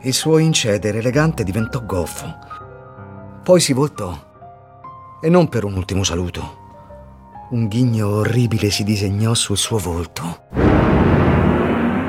Il 0.00 0.12
suo 0.14 0.38
incedere 0.38 0.98
elegante 0.98 1.44
diventò 1.44 1.84
goffo 1.84 2.52
poi 3.44 3.60
si 3.60 3.74
voltò. 3.74 4.18
E 5.20 5.28
non 5.28 5.50
per 5.50 5.64
un 5.64 5.76
ultimo 5.76 6.02
saluto. 6.02 6.62
Un 7.50 7.68
ghigno 7.68 8.08
orribile 8.08 8.70
si 8.70 8.84
disegnò 8.84 9.34
sul 9.34 9.58
suo 9.58 9.76
volto. 9.76 10.46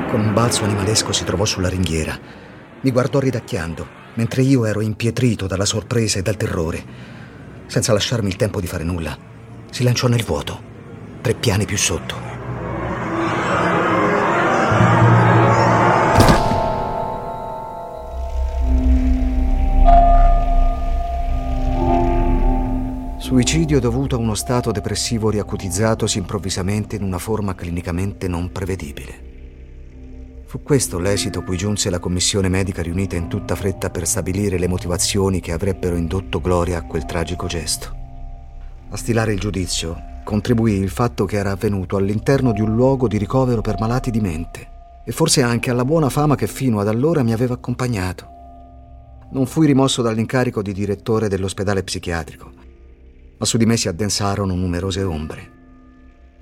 Con 0.08 0.20
un 0.20 0.32
balzo 0.32 0.64
animalesco 0.64 1.12
si 1.12 1.24
trovò 1.24 1.44
sulla 1.44 1.68
ringhiera. 1.68 2.18
Mi 2.80 2.90
guardò 2.90 3.18
ridacchiando, 3.18 3.86
mentre 4.14 4.40
io 4.40 4.64
ero 4.64 4.80
impietrito 4.80 5.46
dalla 5.46 5.66
sorpresa 5.66 6.18
e 6.18 6.22
dal 6.22 6.38
terrore. 6.38 6.82
Senza 7.66 7.92
lasciarmi 7.92 8.28
il 8.28 8.36
tempo 8.36 8.58
di 8.58 8.66
fare 8.66 8.84
nulla, 8.84 9.14
si 9.70 9.82
lanciò 9.82 10.08
nel 10.08 10.24
vuoto, 10.24 10.58
tre 11.20 11.34
piani 11.34 11.66
più 11.66 11.76
sotto. 11.76 12.35
Suicidio 23.26 23.80
dovuto 23.80 24.14
a 24.14 24.20
uno 24.20 24.36
stato 24.36 24.70
depressivo 24.70 25.30
riacutizzatosi 25.30 26.18
improvvisamente 26.18 26.94
in 26.94 27.02
una 27.02 27.18
forma 27.18 27.56
clinicamente 27.56 28.28
non 28.28 28.52
prevedibile. 28.52 30.44
Fu 30.46 30.62
questo 30.62 31.00
l'esito 31.00 31.42
cui 31.42 31.56
giunse 31.56 31.90
la 31.90 31.98
commissione 31.98 32.48
medica 32.48 32.82
riunita 32.82 33.16
in 33.16 33.26
tutta 33.26 33.56
fretta 33.56 33.90
per 33.90 34.06
stabilire 34.06 34.58
le 34.58 34.68
motivazioni 34.68 35.40
che 35.40 35.50
avrebbero 35.50 35.96
indotto 35.96 36.40
Gloria 36.40 36.78
a 36.78 36.82
quel 36.82 37.04
tragico 37.04 37.48
gesto. 37.48 37.96
A 38.90 38.96
stilare 38.96 39.32
il 39.32 39.40
giudizio 39.40 40.20
contribuì 40.22 40.74
il 40.74 40.90
fatto 40.90 41.24
che 41.24 41.36
era 41.36 41.50
avvenuto 41.50 41.96
all'interno 41.96 42.52
di 42.52 42.60
un 42.60 42.76
luogo 42.76 43.08
di 43.08 43.18
ricovero 43.18 43.60
per 43.60 43.80
malati 43.80 44.12
di 44.12 44.20
mente 44.20 44.68
e 45.04 45.10
forse 45.10 45.42
anche 45.42 45.70
alla 45.70 45.84
buona 45.84 46.10
fama 46.10 46.36
che 46.36 46.46
fino 46.46 46.78
ad 46.78 46.86
allora 46.86 47.24
mi 47.24 47.32
aveva 47.32 47.54
accompagnato. 47.54 48.28
Non 49.32 49.46
fui 49.46 49.66
rimosso 49.66 50.00
dall'incarico 50.00 50.62
di 50.62 50.72
direttore 50.72 51.26
dell'ospedale 51.26 51.82
psichiatrico 51.82 52.65
ma 53.38 53.44
su 53.44 53.56
di 53.56 53.66
me 53.66 53.76
si 53.76 53.88
addensarono 53.88 54.54
numerose 54.54 55.02
ombre. 55.02 55.52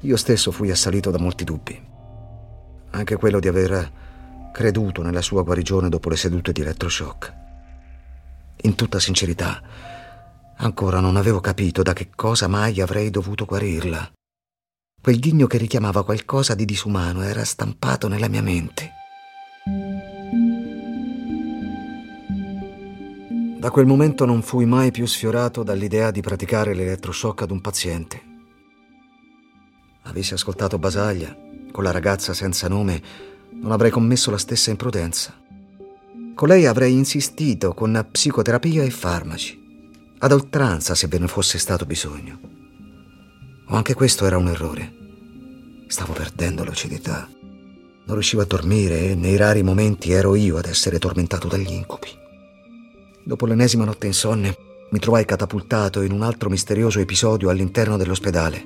Io 0.01 0.17
stesso 0.17 0.51
fui 0.51 0.71
assalito 0.71 1.11
da 1.11 1.19
molti 1.19 1.45
dubbi. 1.45 1.83
Anche 2.91 3.17
quello 3.17 3.41
di 3.41 3.49
aver 3.49 3.93
creduto 4.53 5.03
nella 5.03 5.23
sua 5.23 5.43
guarigione 5.43 5.89
dopo 5.89 6.09
le 6.09 6.17
sedute 6.17 6.53
di 6.53 6.61
elettroshock. 6.61 7.33
In 8.63 8.75
tutta 8.77 9.01
sincerità, 9.01 9.61
ancora 10.57 11.01
non 11.01 11.17
avevo 11.17 11.41
capito 11.41 11.83
da 11.83 11.93
che 11.93 12.11
cosa 12.15 12.47
mai 12.47 12.81
avrei 12.81 13.11
dovuto 13.11 13.45
guarirla. 13.45 14.13
Quel 15.01 15.19
ghigno 15.19 15.47
che 15.47 15.59
richiamava 15.59 16.05
qualcosa 16.05 16.55
di 16.55 16.65
disumano 16.65 17.23
era 17.23 17.45
stampato 17.45 18.09
nella 18.09 18.29
mia 18.29 18.43
mente. 18.43 19.04
Da 23.65 23.71
quel 23.71 23.87
momento 23.87 24.27
non 24.27 24.43
fui 24.43 24.67
mai 24.67 24.91
più 24.91 25.07
sfiorato 25.07 25.63
dall'idea 25.63 26.11
di 26.11 26.21
praticare 26.21 26.75
l'elettroshock 26.75 27.41
ad 27.41 27.51
un 27.51 27.63
paziente. 27.63 28.23
Avessi 30.03 30.35
ascoltato 30.35 30.79
Basaglia, 30.79 31.35
con 31.73 31.83
la 31.83 31.91
ragazza 31.91 32.35
senza 32.35 32.69
nome, 32.69 33.03
non 33.53 33.73
avrei 33.73 33.91
commesso 33.91 34.31
la 34.31 34.37
stessa 34.37 34.69
imprudenza. 34.69 35.33
Con 36.35 36.47
lei 36.47 36.67
avrei 36.67 36.93
insistito 36.93 37.73
con 37.73 38.07
psicoterapia 38.13 38.83
e 38.83 38.91
farmaci, 38.91 39.59
ad 40.19 40.33
oltranza 40.33 40.95
se 40.95 41.07
ve 41.07 41.19
ne 41.19 41.27
fosse 41.29 41.57
stato 41.57 41.87
bisogno. 41.87 42.39
O 43.69 43.75
anche 43.75 43.95
questo 43.95 44.27
era 44.27 44.37
un 44.37 44.49
errore. 44.49 44.93
Stavo 45.87 46.13
perdendo 46.13 46.65
lucidità. 46.65 47.27
Non 47.31 48.15
riuscivo 48.15 48.43
a 48.43 48.45
dormire 48.45 49.09
e 49.09 49.15
nei 49.15 49.39
rari 49.39 49.63
momenti 49.63 50.13
ero 50.13 50.35
io 50.35 50.59
ad 50.59 50.67
essere 50.67 50.99
tormentato 50.99 51.49
dagli 51.49 51.73
incubi. 51.73 52.24
Dopo 53.25 53.47
l'ennesima 53.47 53.85
notte 53.85 54.07
insonne, 54.07 54.55
mi 54.91 54.99
trovai 54.99 55.25
catapultato 55.25 56.03
in 56.03 56.13
un 56.13 56.21
altro 56.21 56.51
misterioso 56.51 57.01
episodio 57.01 57.49
all'interno 57.49 57.97
dell'ospedale. 57.97 58.63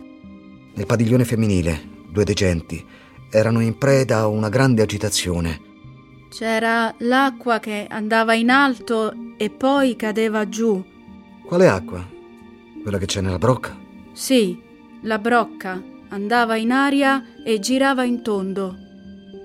Nel 0.74 0.84
padiglione 0.84 1.24
femminile, 1.24 1.80
due 2.10 2.24
degenti 2.24 2.84
erano 3.30 3.60
in 3.60 3.78
preda 3.78 4.18
a 4.18 4.26
una 4.26 4.48
grande 4.48 4.82
agitazione. 4.82 5.60
C'era 6.28 6.92
l'acqua 6.98 7.60
che 7.60 7.86
andava 7.88 8.34
in 8.34 8.50
alto 8.50 9.14
e 9.36 9.48
poi 9.48 9.94
cadeva 9.94 10.48
giù. 10.48 10.84
Quale 11.46 11.68
acqua? 11.68 12.04
Quella 12.82 12.98
che 12.98 13.06
c'è 13.06 13.20
nella 13.20 13.38
brocca? 13.38 13.78
Sì, 14.12 14.60
la 15.02 15.18
brocca 15.18 15.80
andava 16.08 16.56
in 16.56 16.72
aria 16.72 17.42
e 17.44 17.60
girava 17.60 18.02
in 18.02 18.22
tondo. 18.22 18.74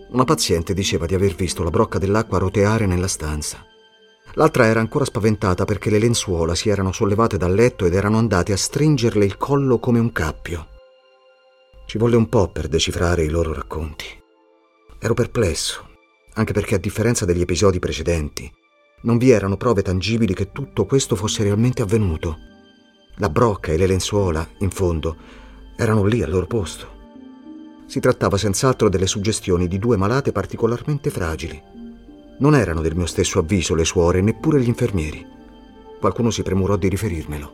Una 0.10 0.24
paziente 0.24 0.74
diceva 0.74 1.06
di 1.06 1.14
aver 1.14 1.36
visto 1.36 1.64
la 1.64 1.70
brocca 1.70 2.00
dell'acqua 2.00 2.40
roteare 2.40 2.88
nella 2.88 3.08
stanza. 3.08 3.64
L'altra 4.36 4.66
era 4.66 4.80
ancora 4.80 5.06
spaventata 5.06 5.64
perché 5.64 5.92
le 5.92 6.00
lenzuola 6.00 6.56
si 6.56 6.70
erano 6.70 6.92
sollevate 6.92 7.38
dal 7.38 7.54
letto 7.54 7.86
ed 7.86 7.94
erano 7.94 8.18
andate 8.18 8.52
a 8.52 8.58
stringerle 8.58 9.24
il 9.24 9.38
collo 9.38 9.78
come 9.78 10.00
un 10.00 10.12
cappio. 10.12 10.70
Ci 11.86 12.00
volle 12.00 12.16
un 12.16 12.28
po' 12.30 12.48
per 12.48 12.68
decifrare 12.68 13.24
i 13.24 13.30
loro 13.30 13.54
racconti. 13.54 14.06
Ero 15.00 15.14
perplesso, 15.14 15.88
anche 16.34 16.54
perché 16.54 16.76
a 16.76 16.80
differenza 16.80 17.26
degli 17.26 17.42
episodi 17.42 17.78
precedenti, 17.78 18.52
non 19.02 19.18
vi 19.18 19.30
erano 19.30 19.56
prove 19.56 19.84
tangibili 19.84 20.34
che 20.34 20.52
tutto 20.52 20.86
questo 20.86 21.16
fosse 21.16 21.44
realmente 21.44 21.84
avvenuto. 21.84 22.38
La 23.18 23.30
brocca 23.30 23.72
e 23.72 23.78
le 23.78 23.86
lenzuola, 23.86 24.48
in 24.60 24.72
fondo, 24.72 25.16
erano 25.78 26.06
lì 26.06 26.24
al 26.24 26.32
loro 26.32 26.48
posto. 26.48 26.92
Si 27.86 28.00
trattava 28.00 28.38
senz'altro 28.38 28.90
delle 28.90 29.06
suggestioni 29.06 29.68
di 29.68 29.78
due 29.78 29.98
malate 29.98 30.32
particolarmente 30.32 31.12
fragili 31.12 31.83
non 32.40 32.56
erano 32.56 32.82
del 32.82 32.96
mio 32.96 33.06
stesso 33.06 33.40
avviso 33.40 33.76
le 33.76 33.86
suore, 33.86 34.22
neppure 34.22 34.62
gli 34.62 34.68
infermieri. 34.68 35.26
Qualcuno 36.00 36.30
si 36.32 36.44
premurò 36.44 36.76
di 36.76 36.90
riferirmelo. 36.90 37.54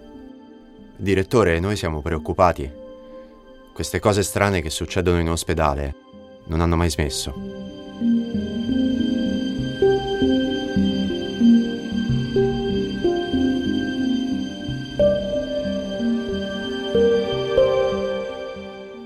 Direttore, 0.98 1.60
noi 1.60 1.76
siamo 1.76 2.02
preoccupati. 2.02 2.70
Queste 3.74 4.00
cose 4.00 4.24
strane 4.24 4.62
che 4.62 4.70
succedono 4.70 5.20
in 5.20 5.30
ospedale 5.30 5.96
non 6.48 6.62
hanno 6.62 6.76
mai 6.76 6.90
smesso. 6.90 7.34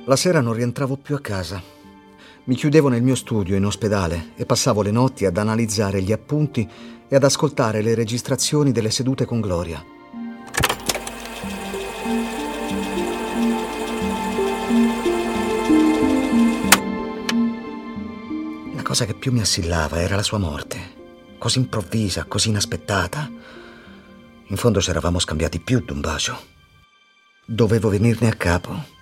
La 0.06 0.16
sera 0.16 0.42
non 0.42 0.54
rientravo 0.54 0.98
più 0.98 1.16
a 1.16 1.20
casa. 1.20 1.83
Mi 2.46 2.56
chiudevo 2.56 2.90
nel 2.90 3.02
mio 3.02 3.16
studio 3.16 3.56
in 3.56 3.64
ospedale 3.64 4.34
e 4.36 4.46
passavo 4.46 4.82
le 4.82 4.92
notti 4.92 5.26
ad 5.26 5.38
analizzare 5.38 6.02
gli 6.02 6.12
appunti 6.12 6.70
e 7.08 7.16
ad 7.16 7.24
ascoltare 7.24 7.82
le 7.82 7.96
registrazioni 7.96 8.74
delle 8.74 8.92
sedute 8.92 9.24
con 9.24 9.40
Gloria. 9.40 9.82
La 18.76 18.82
cosa 18.82 19.06
che 19.06 19.14
più 19.14 19.32
mi 19.32 19.40
assillava 19.40 20.02
era 20.02 20.18
la 20.18 20.22
sua 20.22 20.38
morte, 20.38 21.36
così 21.38 21.60
improvvisa, 21.60 22.26
così 22.26 22.50
inaspettata. 22.50 23.32
In 24.48 24.58
fondo 24.58 24.82
ci 24.82 24.90
eravamo 24.90 25.18
scambiati 25.18 25.62
più 25.62 25.80
d'un 25.80 26.02
bacio. 26.02 26.38
Dovevo 27.46 27.88
venirne 27.88 28.28
a 28.28 28.34
capo 28.34 29.02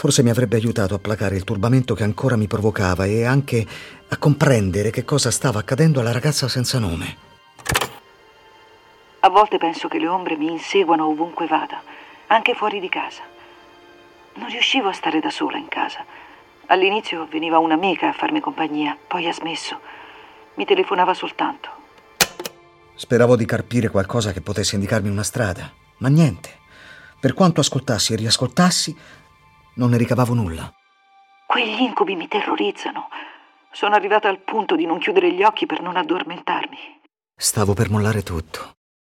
Forse 0.00 0.22
mi 0.22 0.30
avrebbe 0.30 0.56
aiutato 0.56 0.94
a 0.94 0.98
placare 0.98 1.36
il 1.36 1.44
turbamento 1.44 1.92
che 1.92 2.04
ancora 2.04 2.34
mi 2.34 2.46
provocava 2.46 3.04
e 3.04 3.26
anche 3.26 3.66
a 4.08 4.16
comprendere 4.16 4.88
che 4.88 5.04
cosa 5.04 5.30
stava 5.30 5.58
accadendo 5.58 6.00
alla 6.00 6.10
ragazza 6.10 6.48
senza 6.48 6.78
nome. 6.78 7.16
A 9.20 9.28
volte 9.28 9.58
penso 9.58 9.88
che 9.88 9.98
le 9.98 10.08
ombre 10.08 10.38
mi 10.38 10.50
inseguano 10.50 11.06
ovunque 11.06 11.46
vada, 11.46 11.82
anche 12.28 12.54
fuori 12.54 12.80
di 12.80 12.88
casa. 12.88 13.20
Non 14.36 14.48
riuscivo 14.48 14.88
a 14.88 14.94
stare 14.94 15.20
da 15.20 15.28
sola 15.28 15.58
in 15.58 15.68
casa. 15.68 16.02
All'inizio 16.68 17.28
veniva 17.30 17.58
un'amica 17.58 18.08
a 18.08 18.14
farmi 18.14 18.40
compagnia, 18.40 18.96
poi 19.06 19.28
ha 19.28 19.34
smesso. 19.34 19.78
Mi 20.54 20.64
telefonava 20.64 21.12
soltanto. 21.12 21.68
Speravo 22.94 23.36
di 23.36 23.44
carpire 23.44 23.90
qualcosa 23.90 24.32
che 24.32 24.40
potesse 24.40 24.76
indicarmi 24.76 25.10
una 25.10 25.24
strada, 25.24 25.70
ma 25.98 26.08
niente. 26.08 26.56
Per 27.20 27.34
quanto 27.34 27.60
ascoltassi 27.60 28.14
e 28.14 28.16
riascoltassi, 28.16 28.96
non 29.80 29.88
ne 29.88 29.96
ricavavo 29.96 30.34
nulla. 30.34 30.70
Quegli 31.46 31.80
incubi 31.80 32.14
mi 32.14 32.28
terrorizzano. 32.28 33.08
Sono 33.72 33.94
arrivata 33.94 34.28
al 34.28 34.40
punto 34.40 34.76
di 34.76 34.84
non 34.84 34.98
chiudere 34.98 35.32
gli 35.32 35.42
occhi 35.42 35.64
per 35.64 35.80
non 35.80 35.96
addormentarmi. 35.96 37.00
Stavo 37.34 37.72
per 37.72 37.88
mollare 37.88 38.22
tutto, 38.22 38.72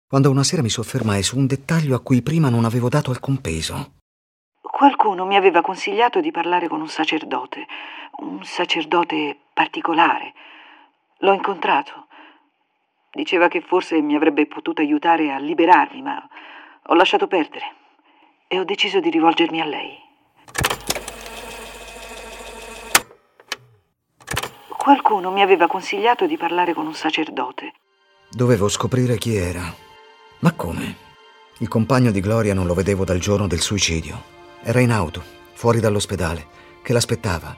quando 0.07 0.31
una 0.31 0.44
sera 0.44 0.62
mi 0.62 0.68
soffermai 0.68 1.25
su 1.25 1.37
un 1.37 1.46
dettaglio 1.46 1.96
a 1.96 2.01
cui 2.01 2.22
prima 2.22 2.48
non 2.48 2.64
avevo 2.64 2.88
dato 2.88 3.11
alcun 3.11 3.40
peso. 3.40 3.94
Qualcuno 4.61 5.27
mi 5.27 5.35
aveva 5.35 5.62
consigliato 5.62 6.20
di 6.20 6.31
parlare 6.31 6.68
con 6.68 6.81
un 6.81 6.88
sacerdote, 6.88 7.66
un 8.18 8.44
sacerdote 8.44 9.38
particolare. 9.53 10.33
L'ho 11.18 11.33
incontrato. 11.33 12.07
Diceva 13.11 13.48
che 13.48 13.61
forse 13.61 14.01
mi 14.01 14.14
avrebbe 14.14 14.46
potuto 14.46 14.81
aiutare 14.81 15.33
a 15.33 15.38
liberarmi, 15.38 16.03
ma 16.03 16.25
ho 16.87 16.94
lasciato 16.94 17.27
perdere 17.27 17.75
e 18.46 18.61
ho 18.61 18.64
deciso 18.64 19.01
di 19.01 19.11
rivolgermi 19.11 19.61
a 19.61 19.64
lei. 19.64 20.11
Qualcuno 24.82 25.30
mi 25.30 25.42
aveva 25.42 25.68
consigliato 25.68 26.26
di 26.26 26.36
parlare 26.36 26.74
con 26.74 26.86
un 26.86 26.94
sacerdote. 26.94 27.74
Dovevo 28.28 28.68
scoprire 28.68 29.16
chi 29.16 29.36
era. 29.36 29.72
Ma 30.40 30.52
come? 30.54 30.96
Il 31.58 31.68
compagno 31.68 32.10
di 32.10 32.18
Gloria 32.18 32.52
non 32.52 32.66
lo 32.66 32.74
vedevo 32.74 33.04
dal 33.04 33.20
giorno 33.20 33.46
del 33.46 33.60
suicidio. 33.60 34.20
Era 34.60 34.80
in 34.80 34.90
auto, 34.90 35.22
fuori 35.52 35.78
dall'ospedale, 35.78 36.46
che 36.82 36.92
l'aspettava. 36.92 37.56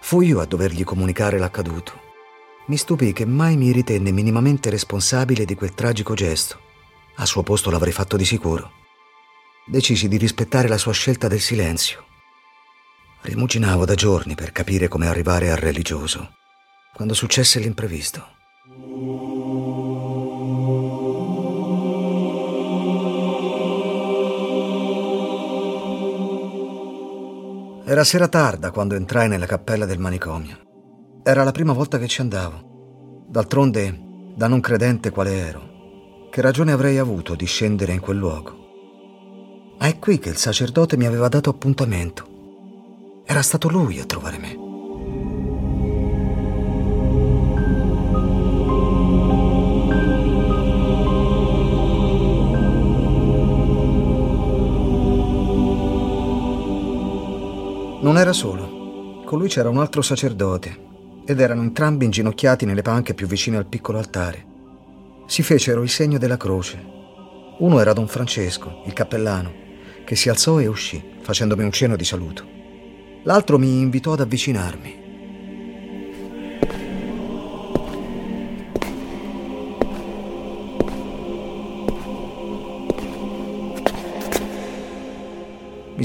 Fui 0.00 0.28
io 0.28 0.40
a 0.40 0.46
dovergli 0.46 0.84
comunicare 0.84 1.36
l'accaduto. 1.36 2.00
Mi 2.68 2.78
stupì 2.78 3.12
che 3.12 3.26
mai 3.26 3.58
mi 3.58 3.70
ritenne 3.70 4.10
minimamente 4.10 4.70
responsabile 4.70 5.44
di 5.44 5.54
quel 5.54 5.74
tragico 5.74 6.14
gesto. 6.14 6.58
A 7.16 7.26
suo 7.26 7.42
posto 7.42 7.70
l'avrei 7.70 7.92
fatto 7.92 8.16
di 8.16 8.24
sicuro. 8.24 8.70
Decisi 9.66 10.08
di 10.08 10.16
rispettare 10.16 10.66
la 10.66 10.78
sua 10.78 10.92
scelta 10.92 11.28
del 11.28 11.40
silenzio. 11.40 12.06
Rimuginavo 13.20 13.84
da 13.84 13.94
giorni 13.94 14.34
per 14.34 14.52
capire 14.52 14.88
come 14.88 15.08
arrivare 15.08 15.50
al 15.50 15.58
religioso, 15.58 16.36
quando 16.98 17.14
successe 17.14 17.60
l'imprevisto. 17.60 18.26
Era 27.84 28.02
sera 28.02 28.26
tarda 28.26 28.72
quando 28.72 28.96
entrai 28.96 29.28
nella 29.28 29.46
cappella 29.46 29.86
del 29.86 30.00
manicomio. 30.00 30.58
Era 31.22 31.44
la 31.44 31.52
prima 31.52 31.72
volta 31.72 31.98
che 31.98 32.08
ci 32.08 32.20
andavo. 32.20 33.26
D'altronde, 33.28 34.32
da 34.34 34.48
non 34.48 34.58
credente 34.58 35.10
quale 35.10 35.36
ero, 35.36 36.28
che 36.32 36.40
ragione 36.40 36.72
avrei 36.72 36.98
avuto 36.98 37.36
di 37.36 37.46
scendere 37.46 37.92
in 37.92 38.00
quel 38.00 38.18
luogo? 38.18 39.76
Ma 39.78 39.86
è 39.86 40.00
qui 40.00 40.18
che 40.18 40.30
il 40.30 40.36
sacerdote 40.36 40.96
mi 40.96 41.06
aveva 41.06 41.28
dato 41.28 41.48
appuntamento. 41.48 43.22
Era 43.24 43.42
stato 43.42 43.68
lui 43.68 44.00
a 44.00 44.04
trovare 44.04 44.38
me. 44.38 44.67
Era 58.18 58.32
solo. 58.32 59.22
Con 59.24 59.38
lui 59.38 59.46
c'era 59.46 59.68
un 59.68 59.78
altro 59.78 60.02
sacerdote 60.02 60.86
ed 61.24 61.38
erano 61.38 61.62
entrambi 61.62 62.04
inginocchiati 62.04 62.66
nelle 62.66 62.82
panche 62.82 63.14
più 63.14 63.28
vicine 63.28 63.58
al 63.58 63.66
piccolo 63.66 63.98
altare. 63.98 64.44
Si 65.28 65.44
fecero 65.44 65.84
il 65.84 65.88
segno 65.88 66.18
della 66.18 66.36
croce. 66.36 66.84
Uno 67.58 67.78
era 67.78 67.92
Don 67.92 68.08
Francesco, 68.08 68.82
il 68.86 68.92
cappellano, 68.92 69.52
che 70.04 70.16
si 70.16 70.28
alzò 70.28 70.58
e 70.58 70.66
uscì, 70.66 71.00
facendomi 71.20 71.62
un 71.62 71.70
cenno 71.70 71.94
di 71.94 72.04
saluto. 72.04 72.44
L'altro 73.22 73.56
mi 73.56 73.78
invitò 73.78 74.14
ad 74.14 74.20
avvicinarmi. 74.20 75.07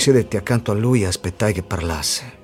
Sedetti 0.04 0.36
accanto 0.36 0.72
a 0.72 0.74
lui 0.74 1.04
e 1.04 1.06
aspettai 1.06 1.54
che 1.54 1.64
parlasse. 1.64 2.42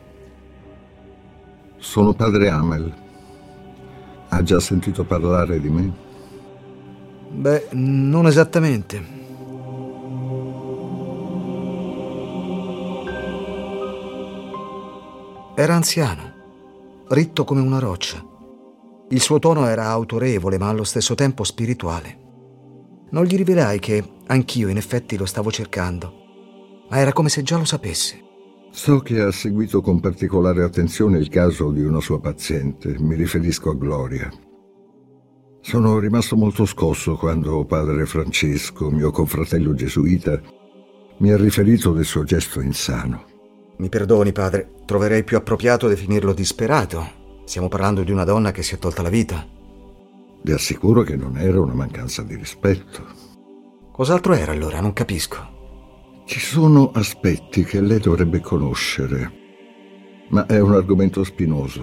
Sono 1.77 2.13
padre 2.13 2.47
Amel. 2.47 2.93
Ha 4.29 4.41
già 4.43 4.61
sentito 4.61 5.03
parlare 5.03 5.59
di 5.59 5.69
me? 5.69 5.93
Beh, 7.31 7.67
non 7.71 8.27
esattamente. 8.27 9.17
Era 15.55 15.75
anziano, 15.75 16.33
ritto 17.09 17.43
come 17.43 17.59
una 17.59 17.79
roccia. 17.79 18.25
Il 19.09 19.19
suo 19.19 19.37
tono 19.39 19.67
era 19.67 19.87
autorevole, 19.87 20.57
ma 20.57 20.69
allo 20.69 20.85
stesso 20.85 21.13
tempo 21.13 21.43
spirituale. 21.43 22.19
Non 23.09 23.25
gli 23.25 23.35
rivelai 23.35 23.79
che 23.79 24.01
anch'io 24.27 24.69
in 24.69 24.77
effetti 24.77 25.17
lo 25.17 25.25
stavo 25.25 25.51
cercando 25.51 26.18
ma 26.89 26.97
era 26.97 27.13
come 27.13 27.29
se 27.29 27.43
già 27.43 27.57
lo 27.57 27.65
sapesse. 27.65 28.27
So 28.71 28.99
che 28.99 29.19
ha 29.19 29.31
seguito 29.31 29.81
con 29.81 29.99
particolare 29.99 30.63
attenzione 30.63 31.17
il 31.17 31.29
caso 31.29 31.71
di 31.71 31.81
una 31.83 31.99
sua 31.99 32.19
paziente, 32.19 32.95
mi 32.99 33.15
riferisco 33.15 33.71
a 33.71 33.75
Gloria. 33.75 34.29
Sono 35.61 35.99
rimasto 35.99 36.35
molto 36.35 36.65
scosso 36.65 37.15
quando 37.15 37.65
padre 37.65 38.05
Francesco, 38.05 38.89
mio 38.89 39.11
confratello 39.11 39.73
gesuita, 39.73 40.39
mi 41.17 41.31
ha 41.31 41.37
riferito 41.37 41.91
del 41.91 42.05
suo 42.05 42.23
gesto 42.23 42.61
insano. 42.61 43.25
Mi 43.77 43.89
perdoni, 43.89 44.31
padre, 44.31 44.71
troverei 44.85 45.23
più 45.23 45.37
appropriato 45.37 45.87
definirlo 45.87 46.33
disperato. 46.33 47.17
Stiamo 47.43 47.67
parlando 47.67 48.03
di 48.03 48.11
una 48.11 48.23
donna 48.23 48.51
che 48.51 48.63
si 48.63 48.75
è 48.75 48.77
tolta 48.77 49.01
la 49.01 49.09
vita. 49.09 49.45
Le 50.41 50.53
assicuro 50.53 51.01
che 51.01 51.15
non 51.15 51.37
era 51.37 51.59
una 51.59 51.73
mancanza 51.73 52.21
di 52.21 52.35
rispetto. 52.35 53.03
Cos'altro 53.91 54.33
era 54.33 54.51
allora? 54.53 54.79
Non 54.79 54.93
capisco. 54.93 55.57
Ci 56.29 56.39
sono 56.39 56.91
aspetti 56.91 57.63
che 57.63 57.81
lei 57.81 57.97
dovrebbe 57.97 58.39
conoscere, 58.39 59.31
ma 60.27 60.45
è 60.45 60.59
un 60.59 60.73
argomento 60.73 61.23
spinoso. 61.23 61.81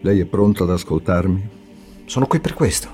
Lei 0.00 0.18
è 0.18 0.24
pronta 0.24 0.64
ad 0.64 0.70
ascoltarmi? 0.70 1.48
Sono 2.06 2.26
qui 2.26 2.40
per 2.40 2.54
questo. 2.54 2.88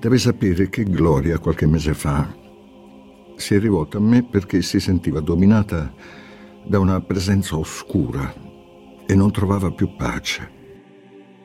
Deve 0.00 0.18
sapere 0.18 0.68
che 0.68 0.82
Gloria 0.82 1.38
qualche 1.38 1.64
mese 1.68 1.94
fa 1.94 2.36
si 3.36 3.54
è 3.54 3.60
rivolta 3.60 3.98
a 3.98 4.00
me 4.00 4.24
perché 4.24 4.60
si 4.62 4.80
sentiva 4.80 5.20
dominata 5.20 5.94
da 6.64 6.80
una 6.80 7.00
presenza 7.00 7.56
oscura 7.56 8.34
e 9.06 9.14
non 9.14 9.30
trovava 9.30 9.70
più 9.70 9.94
pace. 9.94 10.50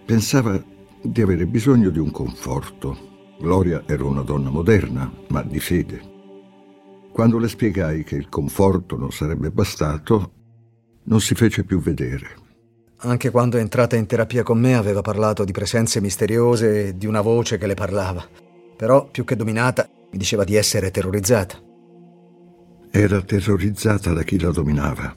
Pensava 0.08 0.60
di 1.04 1.22
avere 1.22 1.46
bisogno 1.46 1.92
di 1.92 2.00
un 2.00 2.10
conforto. 2.10 3.36
Gloria 3.40 3.84
era 3.86 4.06
una 4.06 4.24
donna 4.24 4.50
moderna, 4.50 5.14
ma 5.28 5.44
di 5.44 5.60
fede. 5.60 6.11
Quando 7.12 7.38
le 7.38 7.50
spiegai 7.50 8.04
che 8.04 8.16
il 8.16 8.30
conforto 8.30 8.96
non 8.96 9.12
sarebbe 9.12 9.52
bastato, 9.52 10.32
non 11.04 11.20
si 11.20 11.36
fece 11.36 11.66
più 11.66 11.80
vedere. 11.80 12.40
Anche 13.04 13.32
quando 13.32 13.58
è 13.58 13.60
entrata 13.60 13.96
in 13.96 14.06
terapia 14.06 14.44
con 14.44 14.60
me 14.60 14.76
aveva 14.76 15.02
parlato 15.02 15.44
di 15.44 15.52
presenze 15.52 16.00
misteriose 16.00 16.88
e 16.88 16.98
di 16.98 17.08
una 17.08 17.22
voce 17.22 17.58
che 17.58 17.68
le 17.68 17.74
parlava. 17.74 18.26
Però, 18.78 19.08
più 19.10 19.26
che 19.26 19.36
dominata, 19.36 19.90
mi 20.12 20.18
diceva 20.18 20.44
di 20.44 20.56
essere 20.56 20.90
terrorizzata. 20.90 21.60
Era 22.90 23.22
terrorizzata 23.22 24.14
da 24.14 24.24
chi 24.24 24.40
la 24.40 24.52
dominava, 24.52 25.14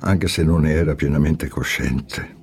anche 0.00 0.28
se 0.28 0.42
non 0.42 0.62
ne 0.62 0.72
era 0.72 0.94
pienamente 0.94 1.48
cosciente. 1.48 2.34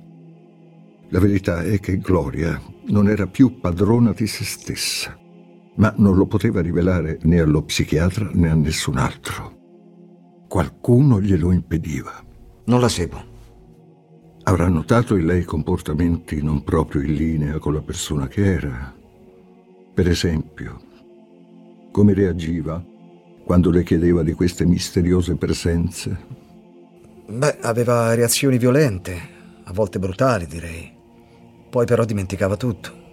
La 1.08 1.18
verità 1.18 1.62
è 1.62 1.78
che 1.80 1.98
Gloria 1.98 2.60
non 2.86 3.08
era 3.08 3.26
più 3.26 3.60
padrona 3.60 4.12
di 4.12 4.26
se 4.26 4.44
stessa 4.44 5.18
ma 5.76 5.92
non 5.96 6.16
lo 6.16 6.26
poteva 6.26 6.60
rivelare 6.60 7.18
né 7.22 7.40
allo 7.40 7.62
psichiatra 7.62 8.30
né 8.32 8.50
a 8.50 8.54
nessun 8.54 8.96
altro. 8.96 9.52
Qualcuno 10.48 11.20
glielo 11.20 11.52
impediva. 11.52 12.22
Non 12.66 12.80
la 12.80 12.88
seguo. 12.88 13.32
Avrà 14.44 14.68
notato 14.68 15.16
in 15.16 15.26
lei 15.26 15.42
comportamenti 15.42 16.42
non 16.42 16.62
proprio 16.62 17.02
in 17.02 17.14
linea 17.14 17.58
con 17.58 17.72
la 17.72 17.80
persona 17.80 18.28
che 18.28 18.44
era. 18.44 18.94
Per 19.94 20.08
esempio, 20.08 20.80
come 21.90 22.12
reagiva 22.12 22.84
quando 23.44 23.70
le 23.70 23.82
chiedeva 23.82 24.22
di 24.22 24.32
queste 24.32 24.66
misteriose 24.66 25.36
presenze? 25.36 26.42
Beh, 27.26 27.58
aveva 27.62 28.14
reazioni 28.14 28.58
violente, 28.58 29.18
a 29.64 29.72
volte 29.72 29.98
brutali 29.98 30.46
direi. 30.46 30.92
Poi 31.70 31.86
però 31.86 32.04
dimenticava 32.04 32.56
tutto. 32.56 33.03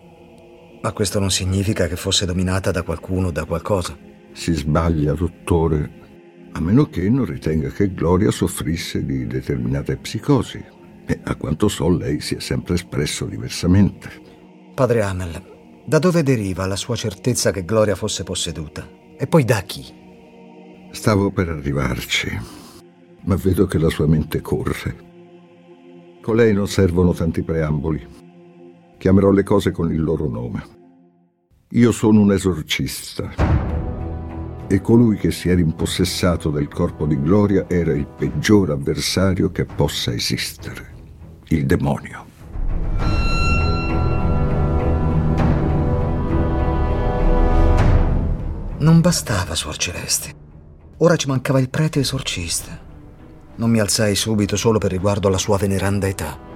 Ma 0.82 0.92
questo 0.94 1.20
non 1.20 1.30
significa 1.30 1.88
che 1.88 1.96
fosse 1.96 2.26
dominata 2.26 2.72
da 2.72 2.84
qualcuno 2.84 3.28
o 3.28 3.32
da 3.32 3.46
qualcosa. 3.46 3.98
Si 4.34 4.54
sbaglia, 4.54 5.14
dottore, 5.14 6.50
a 6.54 6.60
meno 6.60 6.90
che 6.90 7.10
non 7.10 7.26
ritenga 7.26 7.70
che 7.70 7.94
Gloria 7.94 8.32
soffrisse 8.32 9.06
di 9.06 9.28
determinate 9.28 9.98
psicosi. 9.98 10.64
E 11.06 11.20
a 11.24 11.36
quanto 11.36 11.68
so 11.68 11.90
lei 11.90 12.20
si 12.20 12.36
è 12.36 12.40
sempre 12.40 12.76
espresso 12.76 13.26
diversamente. 13.26 14.10
Padre 14.74 15.02
Amel, 15.02 15.84
da 15.86 16.00
dove 16.00 16.24
deriva 16.24 16.66
la 16.66 16.76
sua 16.76 16.96
certezza 16.96 17.52
che 17.52 17.66
Gloria 17.66 17.96
fosse 17.96 18.24
posseduta? 18.24 18.88
E 19.18 19.28
poi 19.28 19.44
da 19.44 19.62
chi? 19.62 19.86
Stavo 20.92 21.32
per 21.32 21.50
arrivarci, 21.50 22.30
ma 23.24 23.36
vedo 23.36 23.66
che 23.66 23.78
la 23.78 23.90
sua 23.90 24.08
mente 24.08 24.42
corre. 24.42 25.10
Con 26.22 26.36
lei 26.36 26.54
non 26.54 26.68
servono 26.68 27.14
tanti 27.14 27.42
preamboli. 27.44 28.21
Chiamerò 29.02 29.32
le 29.32 29.42
cose 29.42 29.72
con 29.72 29.92
il 29.92 30.00
loro 30.00 30.30
nome. 30.30 30.64
Io 31.70 31.92
sono 31.92 32.20
un 32.20 32.34
esorcista 32.34 33.32
e 34.68 34.80
colui 34.80 35.18
che 35.18 35.32
si 35.32 35.50
era 35.50 35.60
impossessato 35.60 36.52
del 36.52 36.68
corpo 36.68 37.08
di 37.08 37.20
Gloria 37.20 37.68
era 37.68 37.94
il 37.94 38.06
peggior 38.06 38.70
avversario 38.70 39.50
che 39.50 39.66
possa 39.66 40.14
esistere, 40.14 40.94
il 41.48 41.66
demonio. 41.66 42.26
Non 48.78 49.02
bastava, 49.02 49.56
Suor 49.56 49.78
Celeste. 49.78 50.32
Ora 50.98 51.16
ci 51.16 51.28
mancava 51.28 51.60
il 51.60 51.72
prete 51.72 52.02
esorcista. 52.02 52.80
Non 53.56 53.72
mi 53.72 53.80
alzai 53.80 54.14
subito 54.14 54.56
solo 54.56 54.78
per 54.78 54.92
riguardo 54.92 55.28
alla 55.28 55.40
sua 55.40 55.58
veneranda 55.58 56.08
età. 56.08 56.51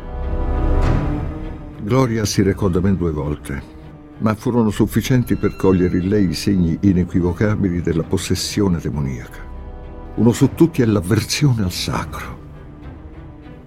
Gloria 1.85 2.25
si 2.25 2.41
recò 2.41 2.67
da 2.67 2.81
me 2.81 2.97
due 2.97 3.11
volte 3.11 3.73
ma 4.17 4.33
furono 4.33 4.69
sufficienti 4.69 5.35
per 5.35 5.55
cogliere 5.55 5.97
in 5.97 6.07
lei 6.07 6.29
i 6.29 6.33
segni 6.33 6.77
inequivocabili 6.81 7.81
della 7.81 8.03
possessione 8.03 8.79
demoniaca. 8.79 9.53
Uno 10.15 10.31
su 10.31 10.53
tutti 10.55 10.81
è 10.81 10.85
l'avversione 10.85 11.63
al 11.63 11.71
sacro. 11.71 12.43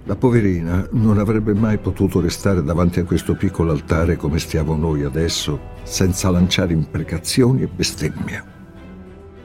La 0.04 0.16
poverina 0.16 0.88
non 0.92 1.18
avrebbe 1.18 1.52
mai 1.52 1.76
potuto 1.76 2.20
restare 2.20 2.62
davanti 2.62 2.98
a 2.98 3.04
questo 3.04 3.35
piccolo 3.35 3.72
altare 3.72 4.16
come 4.16 4.38
stiamo 4.38 4.74
noi 4.74 5.02
adesso, 5.02 5.61
senza 5.83 6.31
lanciare 6.31 6.72
imprecazioni 6.72 7.62
e 7.62 7.66
bestemmie. 7.68 8.57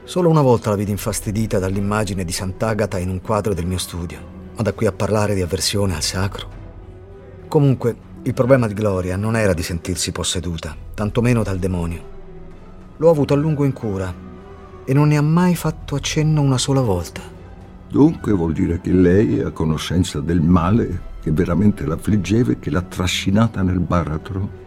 Solo 0.04 0.30
una 0.30 0.40
volta 0.40 0.70
la 0.70 0.76
vidi 0.76 0.90
infastidita 0.90 1.58
dall'immagine 1.58 2.24
di 2.24 2.32
Sant'Agata 2.32 2.98
in 2.98 3.10
un 3.10 3.20
quadro 3.20 3.52
del 3.52 3.66
mio 3.66 3.78
studio, 3.78 4.18
ma 4.56 4.62
da 4.62 4.72
qui 4.72 4.86
a 4.86 4.92
parlare 4.92 5.34
di 5.34 5.42
avversione 5.42 5.94
al 5.94 6.02
sacro. 6.02 6.62
Comunque, 7.46 8.12
il 8.26 8.32
problema 8.32 8.66
di 8.66 8.72
Gloria 8.72 9.16
non 9.16 9.36
era 9.36 9.52
di 9.52 9.62
sentirsi 9.62 10.10
posseduta, 10.10 10.74
tantomeno 10.94 11.42
dal 11.42 11.58
demonio. 11.58 12.12
L'ho 12.96 13.10
avuto 13.10 13.34
a 13.34 13.36
lungo 13.36 13.64
in 13.64 13.74
cura 13.74 14.12
e 14.82 14.94
non 14.94 15.08
ne 15.08 15.18
ha 15.18 15.22
mai 15.22 15.54
fatto 15.54 15.94
accenno 15.94 16.40
una 16.40 16.56
sola 16.56 16.80
volta. 16.80 17.20
Dunque 17.86 18.32
vuol 18.32 18.54
dire 18.54 18.80
che 18.80 18.92
lei 18.92 19.40
è 19.40 19.44
a 19.44 19.50
conoscenza 19.50 20.20
del 20.20 20.40
male 20.40 21.12
che 21.20 21.32
veramente 21.32 21.84
l'affliggeva 21.84 22.52
e 22.52 22.58
che 22.58 22.70
l'ha 22.70 22.80
trascinata 22.80 23.60
nel 23.60 23.80
baratro? 23.80 24.62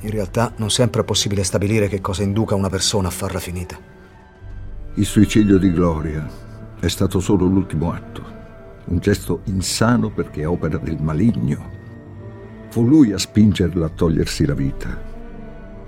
In 0.00 0.10
realtà 0.10 0.52
non 0.58 0.70
sempre 0.70 1.00
è 1.00 1.04
possibile 1.04 1.42
stabilire 1.42 1.88
che 1.88 2.00
cosa 2.00 2.22
induca 2.22 2.54
una 2.54 2.68
persona 2.68 3.08
a 3.08 3.12
farla 3.12 3.40
finita. 3.40 3.76
Il 4.94 5.06
suicidio 5.06 5.58
di 5.58 5.72
Gloria 5.72 6.24
è 6.78 6.86
stato 6.86 7.18
solo 7.18 7.46
l'ultimo 7.46 7.90
atto, 7.90 8.22
un 8.84 8.98
gesto 8.98 9.40
insano 9.46 10.10
perché 10.10 10.42
è 10.42 10.48
opera 10.48 10.78
del 10.78 11.02
maligno 11.02 11.77
Fu 12.70 12.84
lui 12.84 13.12
a 13.12 13.18
spingerla 13.18 13.86
a 13.86 13.90
togliersi 13.90 14.44
la 14.44 14.54
vita. 14.54 15.00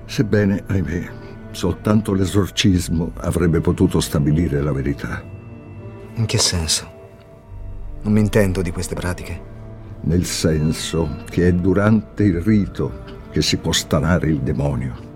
Sebbene, 0.07 0.65
ahimè, 0.67 1.11
soltanto 1.51 2.13
l'esorcismo 2.15 3.13
avrebbe 3.17 3.61
potuto 3.61 4.01
stabilire 4.01 4.63
la 4.63 4.73
verità. 4.73 5.23
In 6.15 6.27
che 6.27 6.39
senso? 6.39 6.99
Non 8.03 8.13
mi 8.13 8.21
intendo 8.21 8.63
di 8.63 8.71
queste 8.71 8.95
pratiche. 8.95 9.49
Nel 10.03 10.25
senso 10.25 11.17
che 11.29 11.49
è 11.49 11.53
durante 11.53 12.25
il 12.25 12.41
rito 12.41 13.05
che 13.31 13.43
si 13.43 13.59
può 13.59 13.73
stanare 13.73 14.29
il 14.29 14.41
demonio. 14.41 15.09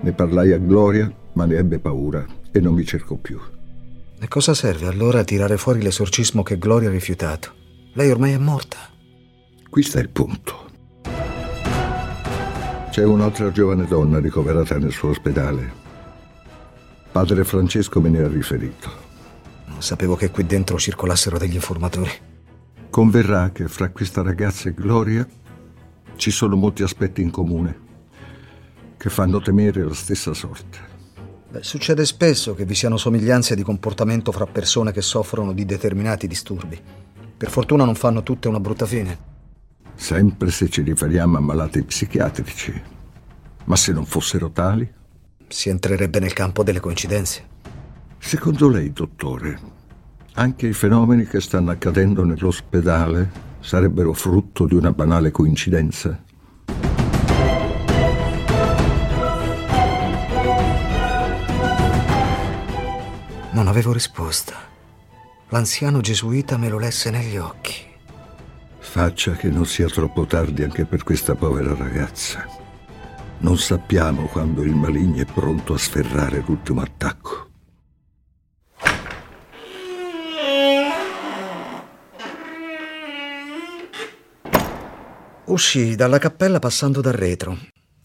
Ne 0.00 0.12
parlai 0.12 0.52
a 0.52 0.58
Gloria, 0.58 1.10
ma 1.32 1.46
ne 1.46 1.56
ebbe 1.56 1.78
paura 1.78 2.24
e 2.52 2.60
non 2.60 2.74
mi 2.74 2.84
cercò 2.84 3.16
più. 3.16 3.40
E 4.20 4.28
cosa 4.28 4.52
serve 4.52 4.86
allora 4.86 5.24
tirare 5.24 5.56
fuori 5.56 5.80
l'esorcismo 5.80 6.42
che 6.42 6.58
Gloria 6.58 6.88
ha 6.88 6.92
rifiutato? 6.92 7.52
Lei 7.94 8.10
ormai 8.10 8.32
è 8.32 8.38
morta. 8.38 8.78
Qui 9.70 9.82
sta 9.82 10.00
il 10.00 10.08
punto. 10.08 10.66
C'è 12.90 13.04
un'altra 13.04 13.52
giovane 13.52 13.86
donna 13.86 14.18
ricoverata 14.18 14.78
nel 14.78 14.92
suo 14.92 15.10
ospedale. 15.10 15.70
Padre 17.12 17.44
Francesco 17.44 18.00
me 18.00 18.08
ne 18.08 18.22
ha 18.22 18.28
riferito. 18.28 18.90
Non 19.66 19.82
sapevo 19.82 20.16
che 20.16 20.30
qui 20.30 20.46
dentro 20.46 20.78
circolassero 20.78 21.36
degli 21.36 21.54
informatori. 21.54 22.10
Converrà 22.88 23.50
che 23.50 23.68
fra 23.68 23.90
questa 23.90 24.22
ragazza 24.22 24.70
e 24.70 24.74
Gloria 24.74 25.26
ci 26.16 26.30
sono 26.30 26.56
molti 26.56 26.82
aspetti 26.82 27.20
in 27.20 27.30
comune 27.30 27.86
che 28.96 29.10
fanno 29.10 29.40
temere 29.40 29.84
la 29.84 29.94
stessa 29.94 30.32
sorte. 30.32 30.78
Beh, 31.50 31.62
succede 31.62 32.06
spesso 32.06 32.54
che 32.54 32.64
vi 32.64 32.74
siano 32.74 32.96
somiglianze 32.96 33.54
di 33.54 33.62
comportamento 33.62 34.32
fra 34.32 34.46
persone 34.46 34.92
che 34.92 35.02
soffrono 35.02 35.52
di 35.52 35.66
determinati 35.66 36.26
disturbi. 36.26 36.80
Per 37.36 37.50
fortuna 37.50 37.84
non 37.84 37.94
fanno 37.94 38.22
tutte 38.22 38.48
una 38.48 38.60
brutta 38.60 38.86
fine 38.86 39.27
sempre 39.98 40.50
se 40.52 40.68
ci 40.68 40.82
riferiamo 40.82 41.36
a 41.36 41.40
malati 41.40 41.82
psichiatrici. 41.82 42.82
Ma 43.64 43.76
se 43.76 43.92
non 43.92 44.06
fossero 44.06 44.50
tali? 44.50 44.90
Si 45.48 45.68
entrerebbe 45.68 46.20
nel 46.20 46.32
campo 46.32 46.62
delle 46.62 46.80
coincidenze. 46.80 47.56
Secondo 48.18 48.68
lei, 48.68 48.92
dottore, 48.92 49.58
anche 50.34 50.68
i 50.68 50.72
fenomeni 50.72 51.26
che 51.26 51.40
stanno 51.40 51.72
accadendo 51.72 52.24
nell'ospedale 52.24 53.46
sarebbero 53.60 54.12
frutto 54.12 54.66
di 54.66 54.74
una 54.74 54.92
banale 54.92 55.30
coincidenza? 55.30 56.22
Non 63.50 63.66
avevo 63.66 63.92
risposta. 63.92 64.54
L'anziano 65.48 66.00
gesuita 66.00 66.56
me 66.56 66.68
lo 66.68 66.78
lesse 66.78 67.10
negli 67.10 67.36
occhi. 67.36 67.87
Faccia 68.90 69.32
che 69.32 69.50
non 69.50 69.66
sia 69.66 69.86
troppo 69.86 70.24
tardi 70.24 70.62
anche 70.62 70.86
per 70.86 71.04
questa 71.04 71.34
povera 71.34 71.74
ragazza. 71.74 72.48
Non 73.40 73.58
sappiamo 73.58 74.26
quando 74.28 74.62
il 74.62 74.74
maligno 74.74 75.20
è 75.20 75.26
pronto 75.26 75.74
a 75.74 75.78
sferrare 75.78 76.42
l'ultimo 76.44 76.80
attacco. 76.80 77.50
Uscii 85.44 85.94
dalla 85.94 86.18
cappella 86.18 86.58
passando 86.58 87.02
dal 87.02 87.12
retro. 87.12 87.58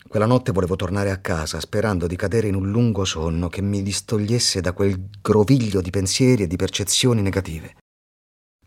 Quella 0.06 0.26
notte 0.26 0.52
volevo 0.52 0.76
tornare 0.76 1.12
a 1.12 1.18
casa, 1.18 1.62
sperando 1.62 2.08
di 2.08 2.18
cadere 2.18 2.50
in 2.50 2.56
un 2.56 2.70
lungo 2.70 3.06
sonno 3.06 3.48
che 3.48 3.62
mi 3.62 3.82
distogliesse 3.82 4.60
da 4.60 4.74
quel 4.74 5.10
groviglio 5.22 5.80
di 5.80 5.90
pensieri 5.90 6.44
e 6.44 6.48
di 6.48 6.58
percezioni 6.58 7.22
negative. 7.22 7.76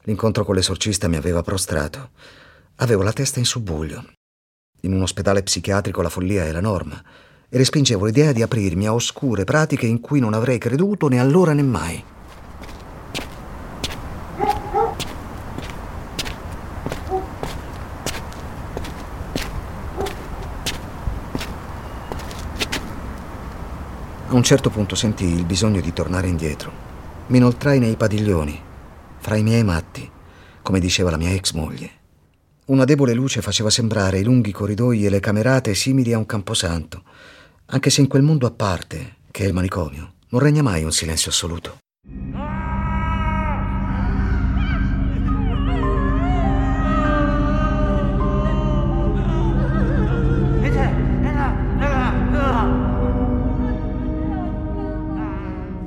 L'incontro 0.07 0.45
con 0.45 0.55
l'esorcista 0.55 1.09
mi 1.09 1.17
aveva 1.17 1.43
prostrato. 1.43 2.11
Avevo 2.77 3.03
la 3.03 3.13
testa 3.13 3.41
in 3.41 3.45
subbuglio. 3.45 4.05
In 4.83 4.93
un 4.93 5.03
ospedale 5.03 5.43
psichiatrico 5.43 6.01
la 6.01 6.09
follia 6.09 6.45
è 6.45 6.53
la 6.53 6.61
norma 6.61 7.03
e 7.49 7.57
respingevo 7.57 8.05
l'idea 8.05 8.31
di 8.31 8.41
aprirmi 8.41 8.87
a 8.87 8.95
oscure 8.95 9.43
pratiche 9.43 9.87
in 9.87 10.01
cui 10.01 10.21
non 10.21 10.33
avrei 10.33 10.59
creduto 10.59 11.09
né 11.09 11.19
allora 11.19 11.55
né 11.55 11.63
mai. 11.63 12.05
A 24.29 24.35
un 24.35 24.43
certo 24.45 24.71
punto 24.71 24.95
sentii 24.95 25.35
il 25.35 25.45
bisogno 25.45 25.81
di 25.81 25.93
tornare 25.93 26.29
indietro. 26.29 26.71
Mi 27.27 27.39
inoltrai 27.39 27.81
nei 27.81 27.97
padiglioni, 27.97 28.66
fra 29.27 29.35
i 29.35 29.43
miei 29.43 29.65
matti, 29.65 30.09
come 30.63 30.79
diceva 30.79 31.11
la 31.11 31.17
mia 31.17 31.33
ex 31.33 31.51
moglie. 31.51 31.91
Una 32.67 32.85
debole 32.85 33.13
luce 33.13 33.43
faceva 33.43 33.71
sembrare 33.71 34.21
i 34.21 34.23
lunghi 34.23 34.53
corridoi 34.53 35.05
e 35.05 35.11
le 35.11 35.19
camerate 35.19 35.75
simili 35.75 36.13
a 36.13 36.19
un 36.19 36.27
camposanto, 36.27 37.03
anche 37.67 37.91
se 37.91 38.03
in 38.03 38.07
quel 38.07 38.23
mondo 38.23 38.47
a 38.47 38.53
parte, 38.53 39.17
che 39.33 39.43
è 39.43 39.49
il 39.49 39.53
manicomio, 39.53 40.13
non 40.29 40.41
regna 40.41 40.63
mai 40.63 40.85
un 40.85 40.93
silenzio 40.93 41.33
assoluto. 41.33 41.79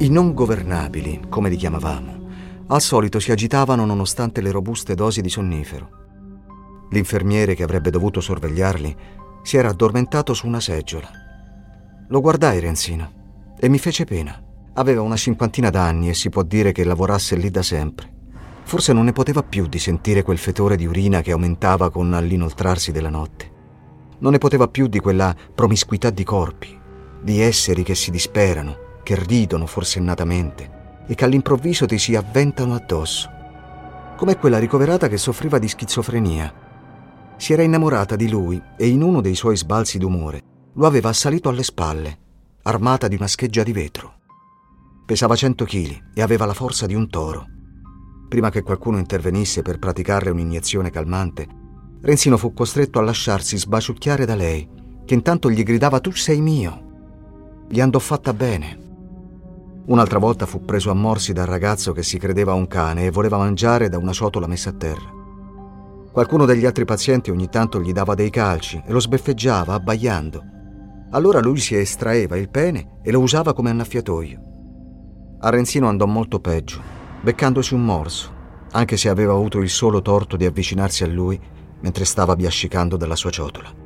I 0.01 0.09
non 0.09 0.33
governabili, 0.33 1.21
come 1.29 1.47
li 1.47 1.55
chiamavamo, 1.55 2.18
al 2.71 2.81
solito 2.81 3.19
si 3.19 3.31
agitavano 3.31 3.83
nonostante 3.83 4.41
le 4.41 4.51
robuste 4.51 4.93
dosi 4.93 5.21
di 5.21 5.29
sonnifero. 5.29 5.89
L'infermiere 6.91 7.55
che 7.55 7.63
avrebbe 7.63 7.89
dovuto 7.89 8.21
sorvegliarli 8.21 8.95
si 9.41 9.57
era 9.57 9.69
addormentato 9.69 10.35
su 10.35 10.45
una 10.45 10.59
seggiola. 10.59 11.09
Lo 12.09 12.21
guardai 12.21 12.59
Renzino 12.59 13.53
e 13.59 13.69
mi 13.69 13.79
fece 13.79 14.05
pena. 14.05 14.39
Aveva 14.73 15.01
una 15.01 15.15
cinquantina 15.15 15.71
d'anni 15.71 16.09
e 16.09 16.13
si 16.13 16.29
può 16.29 16.43
dire 16.43 16.71
che 16.71 16.83
lavorasse 16.83 17.35
lì 17.35 17.49
da 17.49 17.63
sempre. 17.63 18.17
Forse 18.63 18.93
non 18.93 19.05
ne 19.05 19.13
poteva 19.13 19.41
più 19.41 19.65
di 19.65 19.79
sentire 19.79 20.21
quel 20.21 20.37
fetore 20.37 20.75
di 20.75 20.85
urina 20.85 21.21
che 21.21 21.31
aumentava 21.31 21.89
con 21.89 22.11
l'inoltrarsi 22.11 22.91
della 22.91 23.09
notte. 23.09 23.51
Non 24.19 24.31
ne 24.31 24.37
poteva 24.37 24.67
più 24.67 24.85
di 24.85 24.99
quella 24.99 25.35
promiscuità 25.55 26.11
di 26.11 26.23
corpi, 26.23 26.79
di 27.19 27.41
esseri 27.41 27.81
che 27.81 27.95
si 27.95 28.11
disperano, 28.11 28.99
che 29.01 29.15
ridono 29.15 29.65
forsennatamente 29.65 30.77
e 31.09 31.15
che 31.15 31.25
all'improvviso 31.25 31.87
ti 31.87 31.97
si 31.97 32.15
avventano 32.15 32.75
addosso. 32.75 33.27
Come 34.15 34.37
quella 34.37 34.59
ricoverata 34.59 35.07
che 35.07 35.17
soffriva 35.17 35.57
di 35.57 35.67
schizofrenia. 35.67 36.53
Si 37.35 37.51
era 37.51 37.63
innamorata 37.63 38.15
di 38.15 38.29
lui 38.29 38.61
e 38.77 38.87
in 38.87 39.01
uno 39.01 39.19
dei 39.19 39.33
suoi 39.33 39.57
sbalzi 39.57 39.97
d'umore 39.97 40.43
lo 40.73 40.85
aveva 40.85 41.09
assalito 41.09 41.49
alle 41.49 41.63
spalle, 41.63 42.17
armata 42.61 43.07
di 43.07 43.15
una 43.15 43.25
scheggia 43.25 43.63
di 43.63 43.71
vetro. 43.71 44.17
Pesava 45.03 45.35
cento 45.35 45.65
chili 45.65 45.99
e 46.13 46.21
aveva 46.21 46.45
la 46.45 46.53
forza 46.53 46.85
di 46.85 46.93
un 46.93 47.09
toro. 47.09 47.45
Prima 48.27 48.51
che 48.51 48.61
qualcuno 48.61 48.99
intervenisse 48.99 49.63
per 49.63 49.79
praticarle 49.79 50.29
un'iniezione 50.29 50.91
calmante, 50.91 51.47
Renzino 52.01 52.37
fu 52.37 52.53
costretto 52.53 52.99
a 52.99 53.01
lasciarsi 53.01 53.57
sbaciucchiare 53.57 54.25
da 54.25 54.35
lei, 54.35 54.69
che 55.05 55.15
intanto 55.15 55.49
gli 55.49 55.63
gridava 55.63 55.99
tu 55.99 56.11
sei 56.11 56.39
mio. 56.39 57.65
Gli 57.67 57.81
andò 57.81 57.97
fatta 57.97 58.31
bene 58.31 58.88
Un'altra 59.89 60.19
volta 60.19 60.45
fu 60.45 60.63
preso 60.63 60.91
a 60.91 60.93
morsi 60.93 61.33
dal 61.33 61.47
ragazzo 61.47 61.93
che 61.93 62.03
si 62.03 62.19
credeva 62.19 62.53
un 62.53 62.67
cane 62.67 63.05
e 63.05 63.09
voleva 63.09 63.39
mangiare 63.39 63.89
da 63.89 63.97
una 63.97 64.11
ciotola 64.11 64.45
messa 64.45 64.69
a 64.69 64.73
terra. 64.73 65.11
Qualcuno 66.11 66.45
degli 66.45 66.67
altri 66.67 66.85
pazienti 66.85 67.31
ogni 67.31 67.49
tanto 67.49 67.81
gli 67.81 67.91
dava 67.91 68.13
dei 68.13 68.29
calci 68.29 68.79
e 68.85 68.91
lo 68.91 68.99
sbeffeggiava 68.99 69.73
abbaiando. 69.73 70.43
Allora 71.09 71.39
lui 71.39 71.57
si 71.57 71.75
estraeva 71.75 72.37
il 72.37 72.49
pene 72.49 72.99
e 73.01 73.11
lo 73.11 73.19
usava 73.19 73.53
come 73.53 73.71
annaffiatoio. 73.71 74.39
A 75.39 75.49
Renzino 75.49 75.87
andò 75.87 76.05
molto 76.05 76.39
peggio, 76.39 76.79
beccandosi 77.21 77.73
un 77.73 77.83
morso, 77.83 78.31
anche 78.73 78.95
se 78.95 79.09
aveva 79.09 79.33
avuto 79.33 79.57
il 79.57 79.69
solo 79.69 80.03
torto 80.03 80.37
di 80.37 80.45
avvicinarsi 80.45 81.03
a 81.03 81.07
lui 81.07 81.39
mentre 81.79 82.05
stava 82.05 82.35
biascicando 82.35 82.95
dalla 82.95 83.15
sua 83.15 83.31
ciotola. 83.31 83.78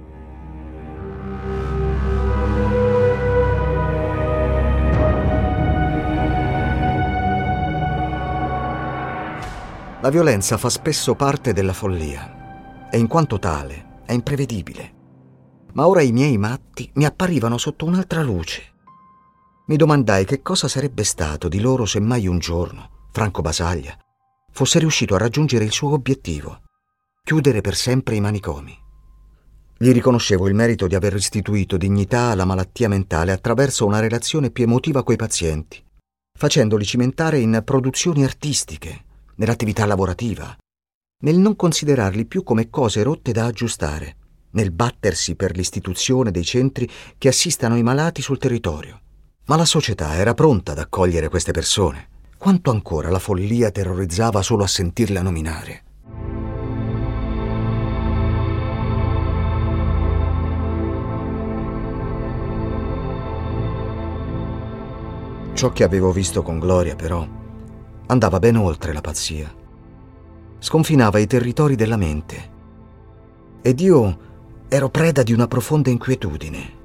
La 10.04 10.10
violenza 10.10 10.58
fa 10.58 10.68
spesso 10.68 11.16
parte 11.16 11.54
della 11.54 11.72
follia 11.72 12.90
e 12.92 12.98
in 12.98 13.08
quanto 13.08 13.40
tale 13.40 14.02
è 14.06 14.12
imprevedibile. 14.12 14.94
Ma 15.76 15.88
ora 15.88 16.02
i 16.02 16.12
miei 16.12 16.38
matti 16.38 16.92
mi 16.96 17.06
apparivano 17.06 17.58
sotto 17.58 17.86
un'altra 17.86 18.22
luce. 18.22 18.74
Mi 19.68 19.78
domandai 19.78 20.26
che 20.26 20.42
cosa 20.42 20.68
sarebbe 20.68 21.06
stato 21.06 21.48
di 21.48 21.62
loro 21.62 21.86
se 21.86 22.02
mai 22.02 22.28
un 22.28 22.38
giorno 22.40 23.08
Franco 23.14 23.42
Basaglia 23.42 23.98
fosse 24.52 24.78
riuscito 24.80 25.16
a 25.16 25.20
raggiungere 25.20 25.64
il 25.64 25.72
suo 25.72 25.94
obiettivo, 25.94 26.64
chiudere 27.24 27.62
per 27.62 27.76
sempre 27.76 28.16
i 28.16 28.20
manicomi. 28.20 28.78
Gli 29.78 29.94
riconoscevo 29.94 30.50
il 30.50 30.54
merito 30.54 30.86
di 30.86 30.96
aver 30.96 31.14
restituito 31.14 31.78
dignità 31.78 32.24
alla 32.24 32.44
malattia 32.44 32.90
mentale 32.90 33.32
attraverso 33.32 33.86
una 33.86 34.02
relazione 34.02 34.52
più 34.52 34.66
emotiva 34.66 35.02
coi 35.02 35.16
pazienti, 35.16 35.82
facendoli 36.38 36.84
cimentare 36.84 37.40
in 37.40 37.62
produzioni 37.64 38.26
artistiche, 38.26 39.06
nell'attività 39.36 39.86
lavorativa, 39.86 40.56
nel 41.24 41.38
non 41.38 41.56
considerarli 41.56 42.26
più 42.26 42.44
come 42.44 42.70
cose 42.70 43.02
rotte 43.02 43.32
da 43.32 43.46
aggiustare, 43.46 44.18
nel 44.52 44.72
battersi 44.72 45.36
per 45.36 45.56
l'istituzione 45.56 46.32
dei 46.32 46.44
centri 46.44 46.90
che 47.18 47.30
assistano 47.30 47.78
i 47.78 47.84
malati 47.84 48.22
sul 48.22 48.38
territorio. 48.38 49.00
Ma 49.46 49.56
la 49.56 49.66
società 49.66 50.16
era 50.16 50.34
pronta 50.34 50.74
ad 50.74 50.80
accogliere 50.80 51.30
queste 51.30 51.52
persone. 51.52 52.10
Quanto 52.38 52.72
ancora 52.72 53.10
la 53.10 53.20
follia 53.20 53.72
terrorizzava 53.72 54.42
solo 54.42 54.64
a 54.64 54.68
sentirla 54.68 55.22
nominare. 55.22 55.84
Ciò 65.54 65.72
che 65.72 65.84
avevo 65.84 66.12
visto 66.12 66.42
con 66.42 66.60
Gloria, 66.60 66.96
però, 66.96 67.26
andava 68.08 68.40
ben 68.40 68.56
oltre 68.56 68.94
la 68.94 69.02
pazzia. 69.02 69.54
Sconfinava 70.60 71.20
i 71.20 71.28
territori 71.28 71.76
della 71.76 71.98
mente. 71.98 72.52
Ed 73.62 73.80
io 73.80 74.18
ero 74.68 74.90
preda 74.90 75.24
di 75.24 75.34
una 75.34 75.48
profonda 75.48 75.90
inquietudine. 75.90 76.82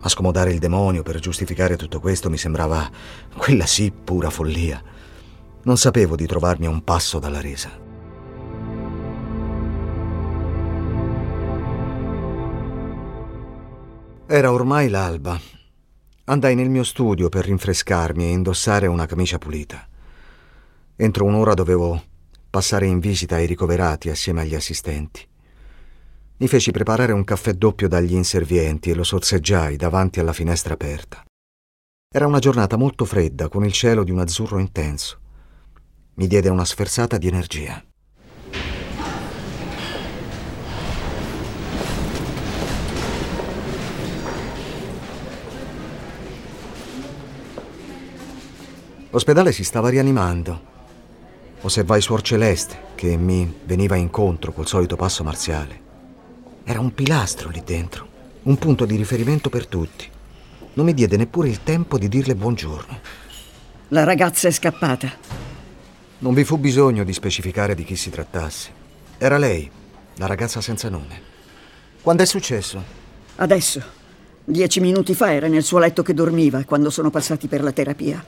A 0.00 0.08
scomodare 0.08 0.52
il 0.52 0.58
demonio 0.58 1.02
per 1.02 1.18
giustificare 1.18 1.76
tutto 1.76 2.00
questo 2.00 2.30
mi 2.30 2.36
sembrava, 2.36 2.88
quella 3.36 3.66
sì, 3.66 3.90
pura 3.92 4.30
follia. 4.30 4.82
Non 5.62 5.76
sapevo 5.76 6.16
di 6.16 6.26
trovarmi 6.26 6.66
a 6.66 6.70
un 6.70 6.84
passo 6.84 7.18
dalla 7.18 7.40
resa. 7.40 7.70
Era 14.28 14.52
ormai 14.52 14.88
l'alba. 14.88 15.40
Andai 16.24 16.56
nel 16.56 16.68
mio 16.68 16.82
studio 16.82 17.28
per 17.28 17.44
rinfrescarmi 17.44 18.24
e 18.24 18.30
indossare 18.30 18.88
una 18.88 19.06
camicia 19.06 19.38
pulita. 19.38 19.86
Entro 20.98 21.26
un'ora 21.26 21.52
dovevo 21.52 22.02
passare 22.48 22.86
in 22.86 23.00
visita 23.00 23.34
ai 23.34 23.44
ricoverati 23.44 24.08
assieme 24.08 24.40
agli 24.40 24.54
assistenti. 24.54 25.28
Mi 26.38 26.48
feci 26.48 26.70
preparare 26.70 27.12
un 27.12 27.22
caffè 27.22 27.52
doppio 27.52 27.86
dagli 27.86 28.14
inservienti 28.14 28.88
e 28.88 28.94
lo 28.94 29.04
sorseggiai 29.04 29.76
davanti 29.76 30.20
alla 30.20 30.32
finestra 30.32 30.72
aperta. 30.72 31.22
Era 32.08 32.26
una 32.26 32.38
giornata 32.38 32.78
molto 32.78 33.04
fredda, 33.04 33.50
con 33.50 33.62
il 33.66 33.72
cielo 33.72 34.04
di 34.04 34.10
un 34.10 34.20
azzurro 34.20 34.58
intenso. 34.58 35.18
Mi 36.14 36.26
diede 36.26 36.48
una 36.48 36.64
sferzata 36.64 37.18
di 37.18 37.28
energia. 37.28 37.84
L'ospedale 49.10 49.52
si 49.52 49.62
stava 49.62 49.90
rianimando 49.90 50.74
osservai 51.60 52.00
Suor 52.00 52.22
Celeste, 52.22 52.78
che 52.94 53.16
mi 53.16 53.52
veniva 53.64 53.96
incontro 53.96 54.52
col 54.52 54.66
solito 54.66 54.96
passo 54.96 55.24
marziale. 55.24 55.80
Era 56.64 56.80
un 56.80 56.92
pilastro 56.94 57.48
lì 57.48 57.62
dentro, 57.64 58.06
un 58.42 58.56
punto 58.56 58.84
di 58.84 58.96
riferimento 58.96 59.48
per 59.48 59.66
tutti. 59.66 60.08
Non 60.74 60.84
mi 60.84 60.94
diede 60.94 61.16
neppure 61.16 61.48
il 61.48 61.62
tempo 61.62 61.98
di 61.98 62.08
dirle 62.08 62.34
buongiorno. 62.34 63.00
La 63.88 64.04
ragazza 64.04 64.48
è 64.48 64.50
scappata. 64.50 65.10
Non 66.18 66.34
vi 66.34 66.44
fu 66.44 66.58
bisogno 66.58 67.04
di 67.04 67.12
specificare 67.12 67.74
di 67.74 67.84
chi 67.84 67.96
si 67.96 68.10
trattasse. 68.10 68.70
Era 69.18 69.38
lei, 69.38 69.70
la 70.16 70.26
ragazza 70.26 70.60
senza 70.60 70.88
nome. 70.88 71.20
Quando 72.02 72.22
è 72.22 72.26
successo? 72.26 72.82
Adesso. 73.36 73.82
Dieci 74.44 74.80
minuti 74.80 75.14
fa 75.14 75.32
era 75.32 75.48
nel 75.48 75.62
suo 75.62 75.78
letto 75.78 76.02
che 76.02 76.14
dormiva 76.14 76.62
quando 76.64 76.90
sono 76.90 77.10
passati 77.10 77.48
per 77.48 77.62
la 77.62 77.72
terapia. 77.72 78.24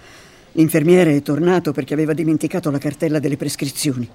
L'infermiere 0.52 1.16
è 1.16 1.22
tornato 1.22 1.72
perché 1.72 1.94
aveva 1.94 2.12
dimenticato 2.12 2.70
la 2.70 2.78
cartella 2.78 3.18
delle 3.18 3.36
prescrizioni 3.36 4.08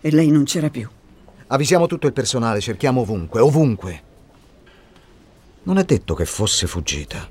e 0.00 0.10
lei 0.10 0.30
non 0.30 0.44
c'era 0.44 0.70
più. 0.70 0.88
Avvisiamo 1.48 1.86
tutto 1.86 2.06
il 2.06 2.12
personale, 2.12 2.60
cerchiamo 2.60 3.02
ovunque, 3.02 3.40
ovunque. 3.40 4.02
Non 5.64 5.78
è 5.78 5.84
detto 5.84 6.14
che 6.14 6.24
fosse 6.24 6.66
fuggita. 6.66 7.28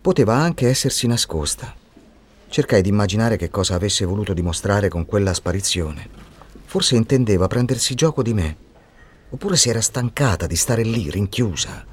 Poteva 0.00 0.34
anche 0.34 0.68
essersi 0.68 1.06
nascosta. 1.06 1.74
Cercai 2.48 2.80
di 2.80 2.88
immaginare 2.88 3.36
che 3.36 3.50
cosa 3.50 3.74
avesse 3.74 4.04
voluto 4.04 4.32
dimostrare 4.32 4.88
con 4.88 5.04
quella 5.04 5.34
sparizione. 5.34 6.08
Forse 6.64 6.96
intendeva 6.96 7.46
prendersi 7.46 7.94
gioco 7.94 8.22
di 8.22 8.32
me. 8.32 8.56
Oppure 9.30 9.56
si 9.56 9.68
era 9.68 9.80
stancata 9.80 10.46
di 10.46 10.56
stare 10.56 10.82
lì, 10.82 11.10
rinchiusa. 11.10 11.84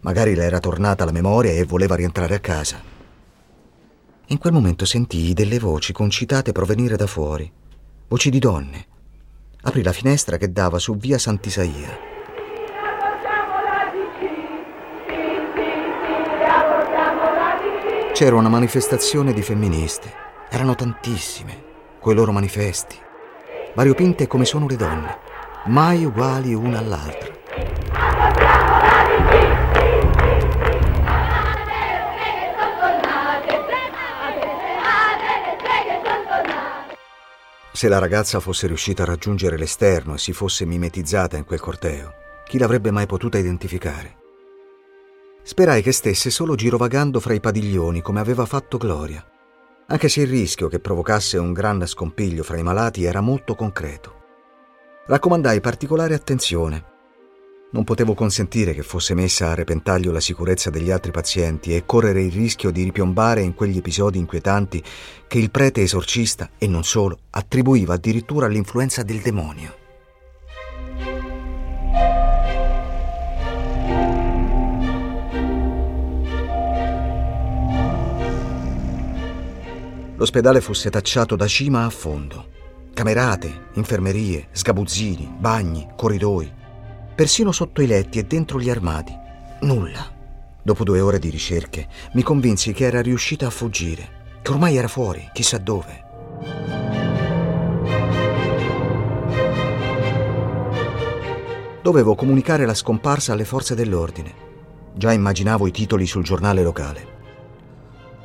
Magari 0.00 0.34
le 0.34 0.44
era 0.44 0.60
tornata 0.60 1.04
la 1.04 1.12
memoria 1.12 1.52
e 1.52 1.64
voleva 1.64 1.96
rientrare 1.96 2.34
a 2.34 2.40
casa. 2.40 2.95
In 4.30 4.38
quel 4.38 4.52
momento 4.52 4.84
sentii 4.84 5.34
delle 5.34 5.60
voci 5.60 5.92
concitate 5.92 6.50
provenire 6.50 6.96
da 6.96 7.06
fuori, 7.06 7.48
voci 8.08 8.28
di 8.28 8.40
donne. 8.40 8.86
Aprì 9.62 9.84
la 9.84 9.92
finestra 9.92 10.36
che 10.36 10.50
dava 10.50 10.80
su 10.80 10.96
via 10.96 11.16
Sant'Isaia. 11.16 11.96
C'era 18.12 18.34
una 18.34 18.48
manifestazione 18.48 19.32
di 19.32 19.42
femministe. 19.42 20.12
Erano 20.50 20.74
tantissime, 20.74 21.62
coi 22.00 22.16
loro 22.16 22.32
manifesti, 22.32 22.96
variopinte 23.76 24.26
come 24.26 24.44
sono 24.44 24.66
le 24.66 24.76
donne, 24.76 25.18
mai 25.66 26.04
uguali 26.04 26.52
una 26.52 26.78
all'altra. 26.78 27.35
Se 37.76 37.88
la 37.88 37.98
ragazza 37.98 38.40
fosse 38.40 38.66
riuscita 38.66 39.02
a 39.02 39.04
raggiungere 39.04 39.58
l'esterno 39.58 40.14
e 40.14 40.18
si 40.18 40.32
fosse 40.32 40.64
mimetizzata 40.64 41.36
in 41.36 41.44
quel 41.44 41.60
corteo, 41.60 42.14
chi 42.46 42.56
l'avrebbe 42.56 42.90
mai 42.90 43.04
potuta 43.04 43.36
identificare? 43.36 44.16
Sperai 45.42 45.82
che 45.82 45.92
stesse 45.92 46.30
solo 46.30 46.54
girovagando 46.54 47.20
fra 47.20 47.34
i 47.34 47.40
padiglioni 47.40 48.00
come 48.00 48.20
aveva 48.20 48.46
fatto 48.46 48.78
Gloria, 48.78 49.22
anche 49.88 50.08
se 50.08 50.22
il 50.22 50.26
rischio 50.26 50.68
che 50.68 50.80
provocasse 50.80 51.36
un 51.36 51.52
gran 51.52 51.86
scompiglio 51.86 52.42
fra 52.42 52.56
i 52.56 52.62
malati 52.62 53.04
era 53.04 53.20
molto 53.20 53.54
concreto. 53.54 54.22
Raccomandai 55.04 55.60
particolare 55.60 56.14
attenzione 56.14 56.94
non 57.68 57.82
potevo 57.82 58.14
consentire 58.14 58.72
che 58.72 58.82
fosse 58.82 59.14
messa 59.14 59.50
a 59.50 59.54
repentaglio 59.54 60.12
la 60.12 60.20
sicurezza 60.20 60.70
degli 60.70 60.90
altri 60.90 61.10
pazienti 61.10 61.74
e 61.74 61.84
correre 61.84 62.22
il 62.22 62.30
rischio 62.30 62.70
di 62.70 62.84
ripiombare 62.84 63.40
in 63.40 63.54
quegli 63.54 63.78
episodi 63.78 64.18
inquietanti 64.18 64.82
che 65.26 65.38
il 65.38 65.50
prete 65.50 65.82
esorcista, 65.82 66.50
e 66.58 66.68
non 66.68 66.84
solo, 66.84 67.18
attribuiva 67.30 67.94
addirittura 67.94 68.46
all'influenza 68.46 69.02
del 69.02 69.20
demonio. 69.20 69.84
L'ospedale 80.14 80.62
fu 80.62 80.72
setacciato 80.72 81.36
da 81.36 81.46
cima 81.46 81.84
a 81.84 81.90
fondo. 81.90 82.54
Camerate, 82.94 83.66
infermerie, 83.74 84.48
sgabuzzini, 84.52 85.30
bagni, 85.38 85.86
corridoi 85.94 86.64
persino 87.16 87.50
sotto 87.50 87.80
i 87.80 87.86
letti 87.86 88.18
e 88.18 88.24
dentro 88.24 88.60
gli 88.60 88.68
armadi. 88.68 89.18
Nulla. 89.62 90.06
Dopo 90.62 90.84
due 90.84 91.00
ore 91.00 91.18
di 91.18 91.30
ricerche 91.30 91.88
mi 92.12 92.22
convinsi 92.22 92.74
che 92.74 92.84
era 92.84 93.00
riuscita 93.00 93.46
a 93.46 93.50
fuggire, 93.50 94.40
che 94.42 94.50
ormai 94.52 94.76
era 94.76 94.86
fuori, 94.86 95.26
chissà 95.32 95.56
dove. 95.56 96.04
Dovevo 101.80 102.14
comunicare 102.14 102.66
la 102.66 102.74
scomparsa 102.74 103.32
alle 103.32 103.46
forze 103.46 103.74
dell'ordine. 103.74 104.44
Già 104.94 105.12
immaginavo 105.12 105.66
i 105.66 105.70
titoli 105.70 106.06
sul 106.06 106.22
giornale 106.22 106.62
locale. 106.62 107.14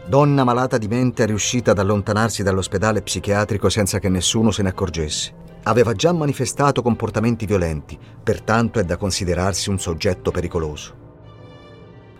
Donna 0.06 0.44
malata 0.44 0.78
di 0.78 0.90
mente 0.90 1.24
è 1.24 1.28
riuscita 1.28 1.72
ad 1.72 1.80
allontanarsi 1.80 2.44
dall'ospedale 2.44 3.02
psichiatrico 3.02 3.70
senza 3.70 4.00
che 4.00 4.10
nessuno 4.10 4.52
se 4.52 4.64
ne 4.64 4.70
accorgesse. 4.70 5.41
Aveva 5.64 5.94
già 5.94 6.12
manifestato 6.12 6.82
comportamenti 6.82 7.46
violenti, 7.46 7.98
pertanto 8.24 8.80
è 8.80 8.84
da 8.84 8.98
considerarsi 8.98 9.70
un 9.70 9.80
soggetto 9.80 10.32
pericoloso. 10.32 10.98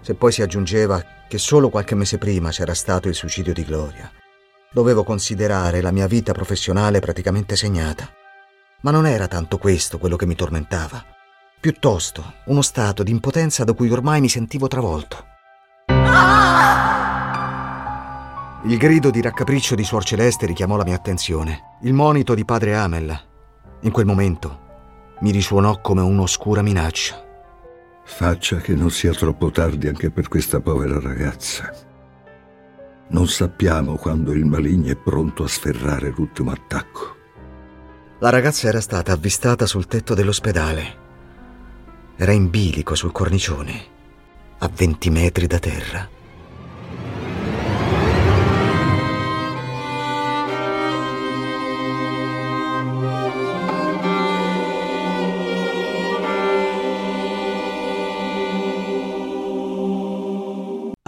Se 0.02 0.14
poi 0.14 0.32
si 0.32 0.42
aggiungeva 0.42 1.04
che 1.28 1.38
solo 1.38 1.70
qualche 1.70 1.96
mese 1.96 2.18
prima 2.18 2.50
c'era 2.50 2.74
stato 2.74 3.08
il 3.08 3.16
suicidio 3.16 3.54
di 3.54 3.64
Gloria, 3.64 4.12
dovevo 4.72 5.04
considerare 5.04 5.82
la 5.82 5.92
mia 5.92 6.08
vita 6.08 6.34
professionale 6.34 7.00
praticamente 7.00 7.56
segnata. 7.56 8.10
Ma 8.82 8.92
non 8.92 9.06
era 9.06 9.28
tanto 9.28 9.58
questo 9.58 9.98
quello 9.98 10.16
che 10.16 10.26
mi 10.26 10.36
tormentava, 10.36 11.04
piuttosto 11.60 12.34
uno 12.46 12.62
stato 12.62 13.04
di 13.04 13.12
impotenza 13.12 13.64
da 13.64 13.74
cui 13.74 13.90
ormai 13.90 14.22
mi 14.22 14.30
sentivo 14.30 14.68
travolto. 14.68 15.26
Il 18.64 18.78
grido 18.78 19.10
di 19.10 19.22
raccapriccio 19.22 19.74
di 19.74 19.84
Suor 19.84 20.04
Celeste 20.04 20.46
richiamò 20.46 20.78
la 20.78 20.84
mia 20.84 20.96
attenzione. 20.96 21.78
Il 21.82 21.94
monito 21.94 22.36
di 22.36 22.46
padre 22.46 22.76
Amel, 22.76 23.30
in 23.82 23.92
quel 23.92 24.06
momento, 24.06 24.60
mi 25.22 25.32
risuonò 25.32 25.82
come 25.82 26.02
un'oscura 26.02 26.62
minaccia. 26.62 27.24
Faccia 28.04 28.58
che 28.58 28.76
non 28.76 28.92
sia 28.92 29.14
troppo 29.14 29.52
tardi 29.52 29.88
anche 29.88 30.12
per 30.12 30.28
questa 30.28 30.60
povera 30.60 31.00
ragazza. 31.00 31.72
Non 33.10 33.28
sappiamo 33.28 33.96
quando 33.96 34.34
il 34.34 34.46
maligno 34.46 34.92
è 34.92 34.96
pronto 34.96 35.44
a 35.44 35.48
sferrare 35.48 36.14
l'ultimo 36.16 36.52
attacco. 36.52 37.16
La 38.20 38.30
ragazza 38.30 38.68
era 38.68 38.82
stata 38.82 39.14
avvistata 39.14 39.66
sul 39.66 39.88
tetto 39.88 40.14
dell'ospedale. 40.14 41.00
Era 42.16 42.32
in 42.32 42.50
bilico 42.50 42.94
sul 42.94 43.12
cornicione, 43.12 43.86
a 44.60 44.70
20 44.74 45.10
metri 45.10 45.48
da 45.48 45.60
terra. 45.60 46.08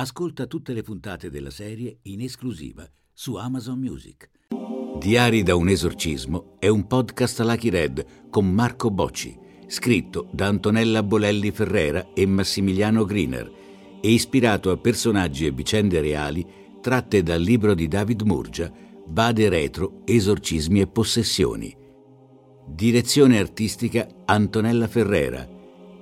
Ascolta 0.04 0.48
tutte 0.48 0.74
le 0.74 0.82
puntate 0.82 1.30
della 1.30 1.50
serie 1.50 2.00
in 2.02 2.20
esclusiva 2.20 2.86
su 3.14 3.36
Amazon 3.36 3.80
Music. 3.80 4.32
Diari 5.00 5.44
da 5.44 5.56
un 5.56 5.70
esorcismo 5.70 6.58
è 6.60 6.68
un 6.68 6.88
podcast 6.88 7.40
Lucky 7.40 7.70
Red 7.70 8.06
con 8.30 8.52
Marco 8.52 8.92
Bocci, 8.92 9.34
scritto 9.68 10.28
da 10.34 10.48
Antonella 10.48 11.04
Bolelli 11.04 11.52
Ferrera 11.52 12.12
e 12.14 12.26
Massimiliano 12.26 13.06
Griner 13.06 13.50
e 14.02 14.12
ispirato 14.12 14.72
a 14.72 14.78
personaggi 14.78 15.46
e 15.46 15.52
vicende 15.52 16.02
reali 16.02 16.46
tratte 16.82 17.24
dal 17.24 17.40
libro 17.40 17.74
di 17.74 17.88
David 17.88 18.24
Murgia, 18.24 18.70
Bade 19.08 19.48
Retro, 19.48 20.02
Esorcismi 20.04 20.82
e 20.82 20.88
Possessioni. 20.88 21.74
Direzione 22.68 23.40
artistica 23.40 24.06
Antonella 24.26 24.90
Ferrera. 24.90 25.48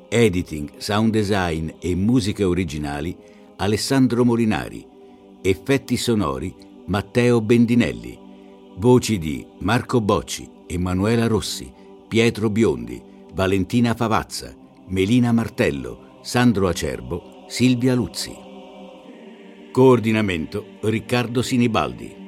Editing, 0.09 0.77
sound 0.77 1.11
design 1.11 1.69
e 1.79 1.93
musiche 1.93 2.43
originali 2.43 3.15
Alessandro 3.61 4.25
Molinari. 4.25 4.83
Effetti 5.39 5.95
sonori 5.95 6.51
Matteo 6.87 7.41
Bendinelli. 7.41 8.17
Voci 8.77 9.19
di 9.19 9.45
Marco 9.59 10.01
Bocci, 10.01 10.49
Emanuela 10.65 11.27
Rossi, 11.27 11.71
Pietro 12.07 12.49
Biondi, 12.49 12.99
Valentina 13.33 13.93
Favazza, 13.93 14.51
Melina 14.87 15.31
Martello, 15.31 16.17
Sandro 16.23 16.69
Acerbo, 16.69 17.45
Silvia 17.49 17.93
Luzzi. 17.93 18.35
Coordinamento 19.71 20.79
Riccardo 20.81 21.43
Sinibaldi. 21.43 22.20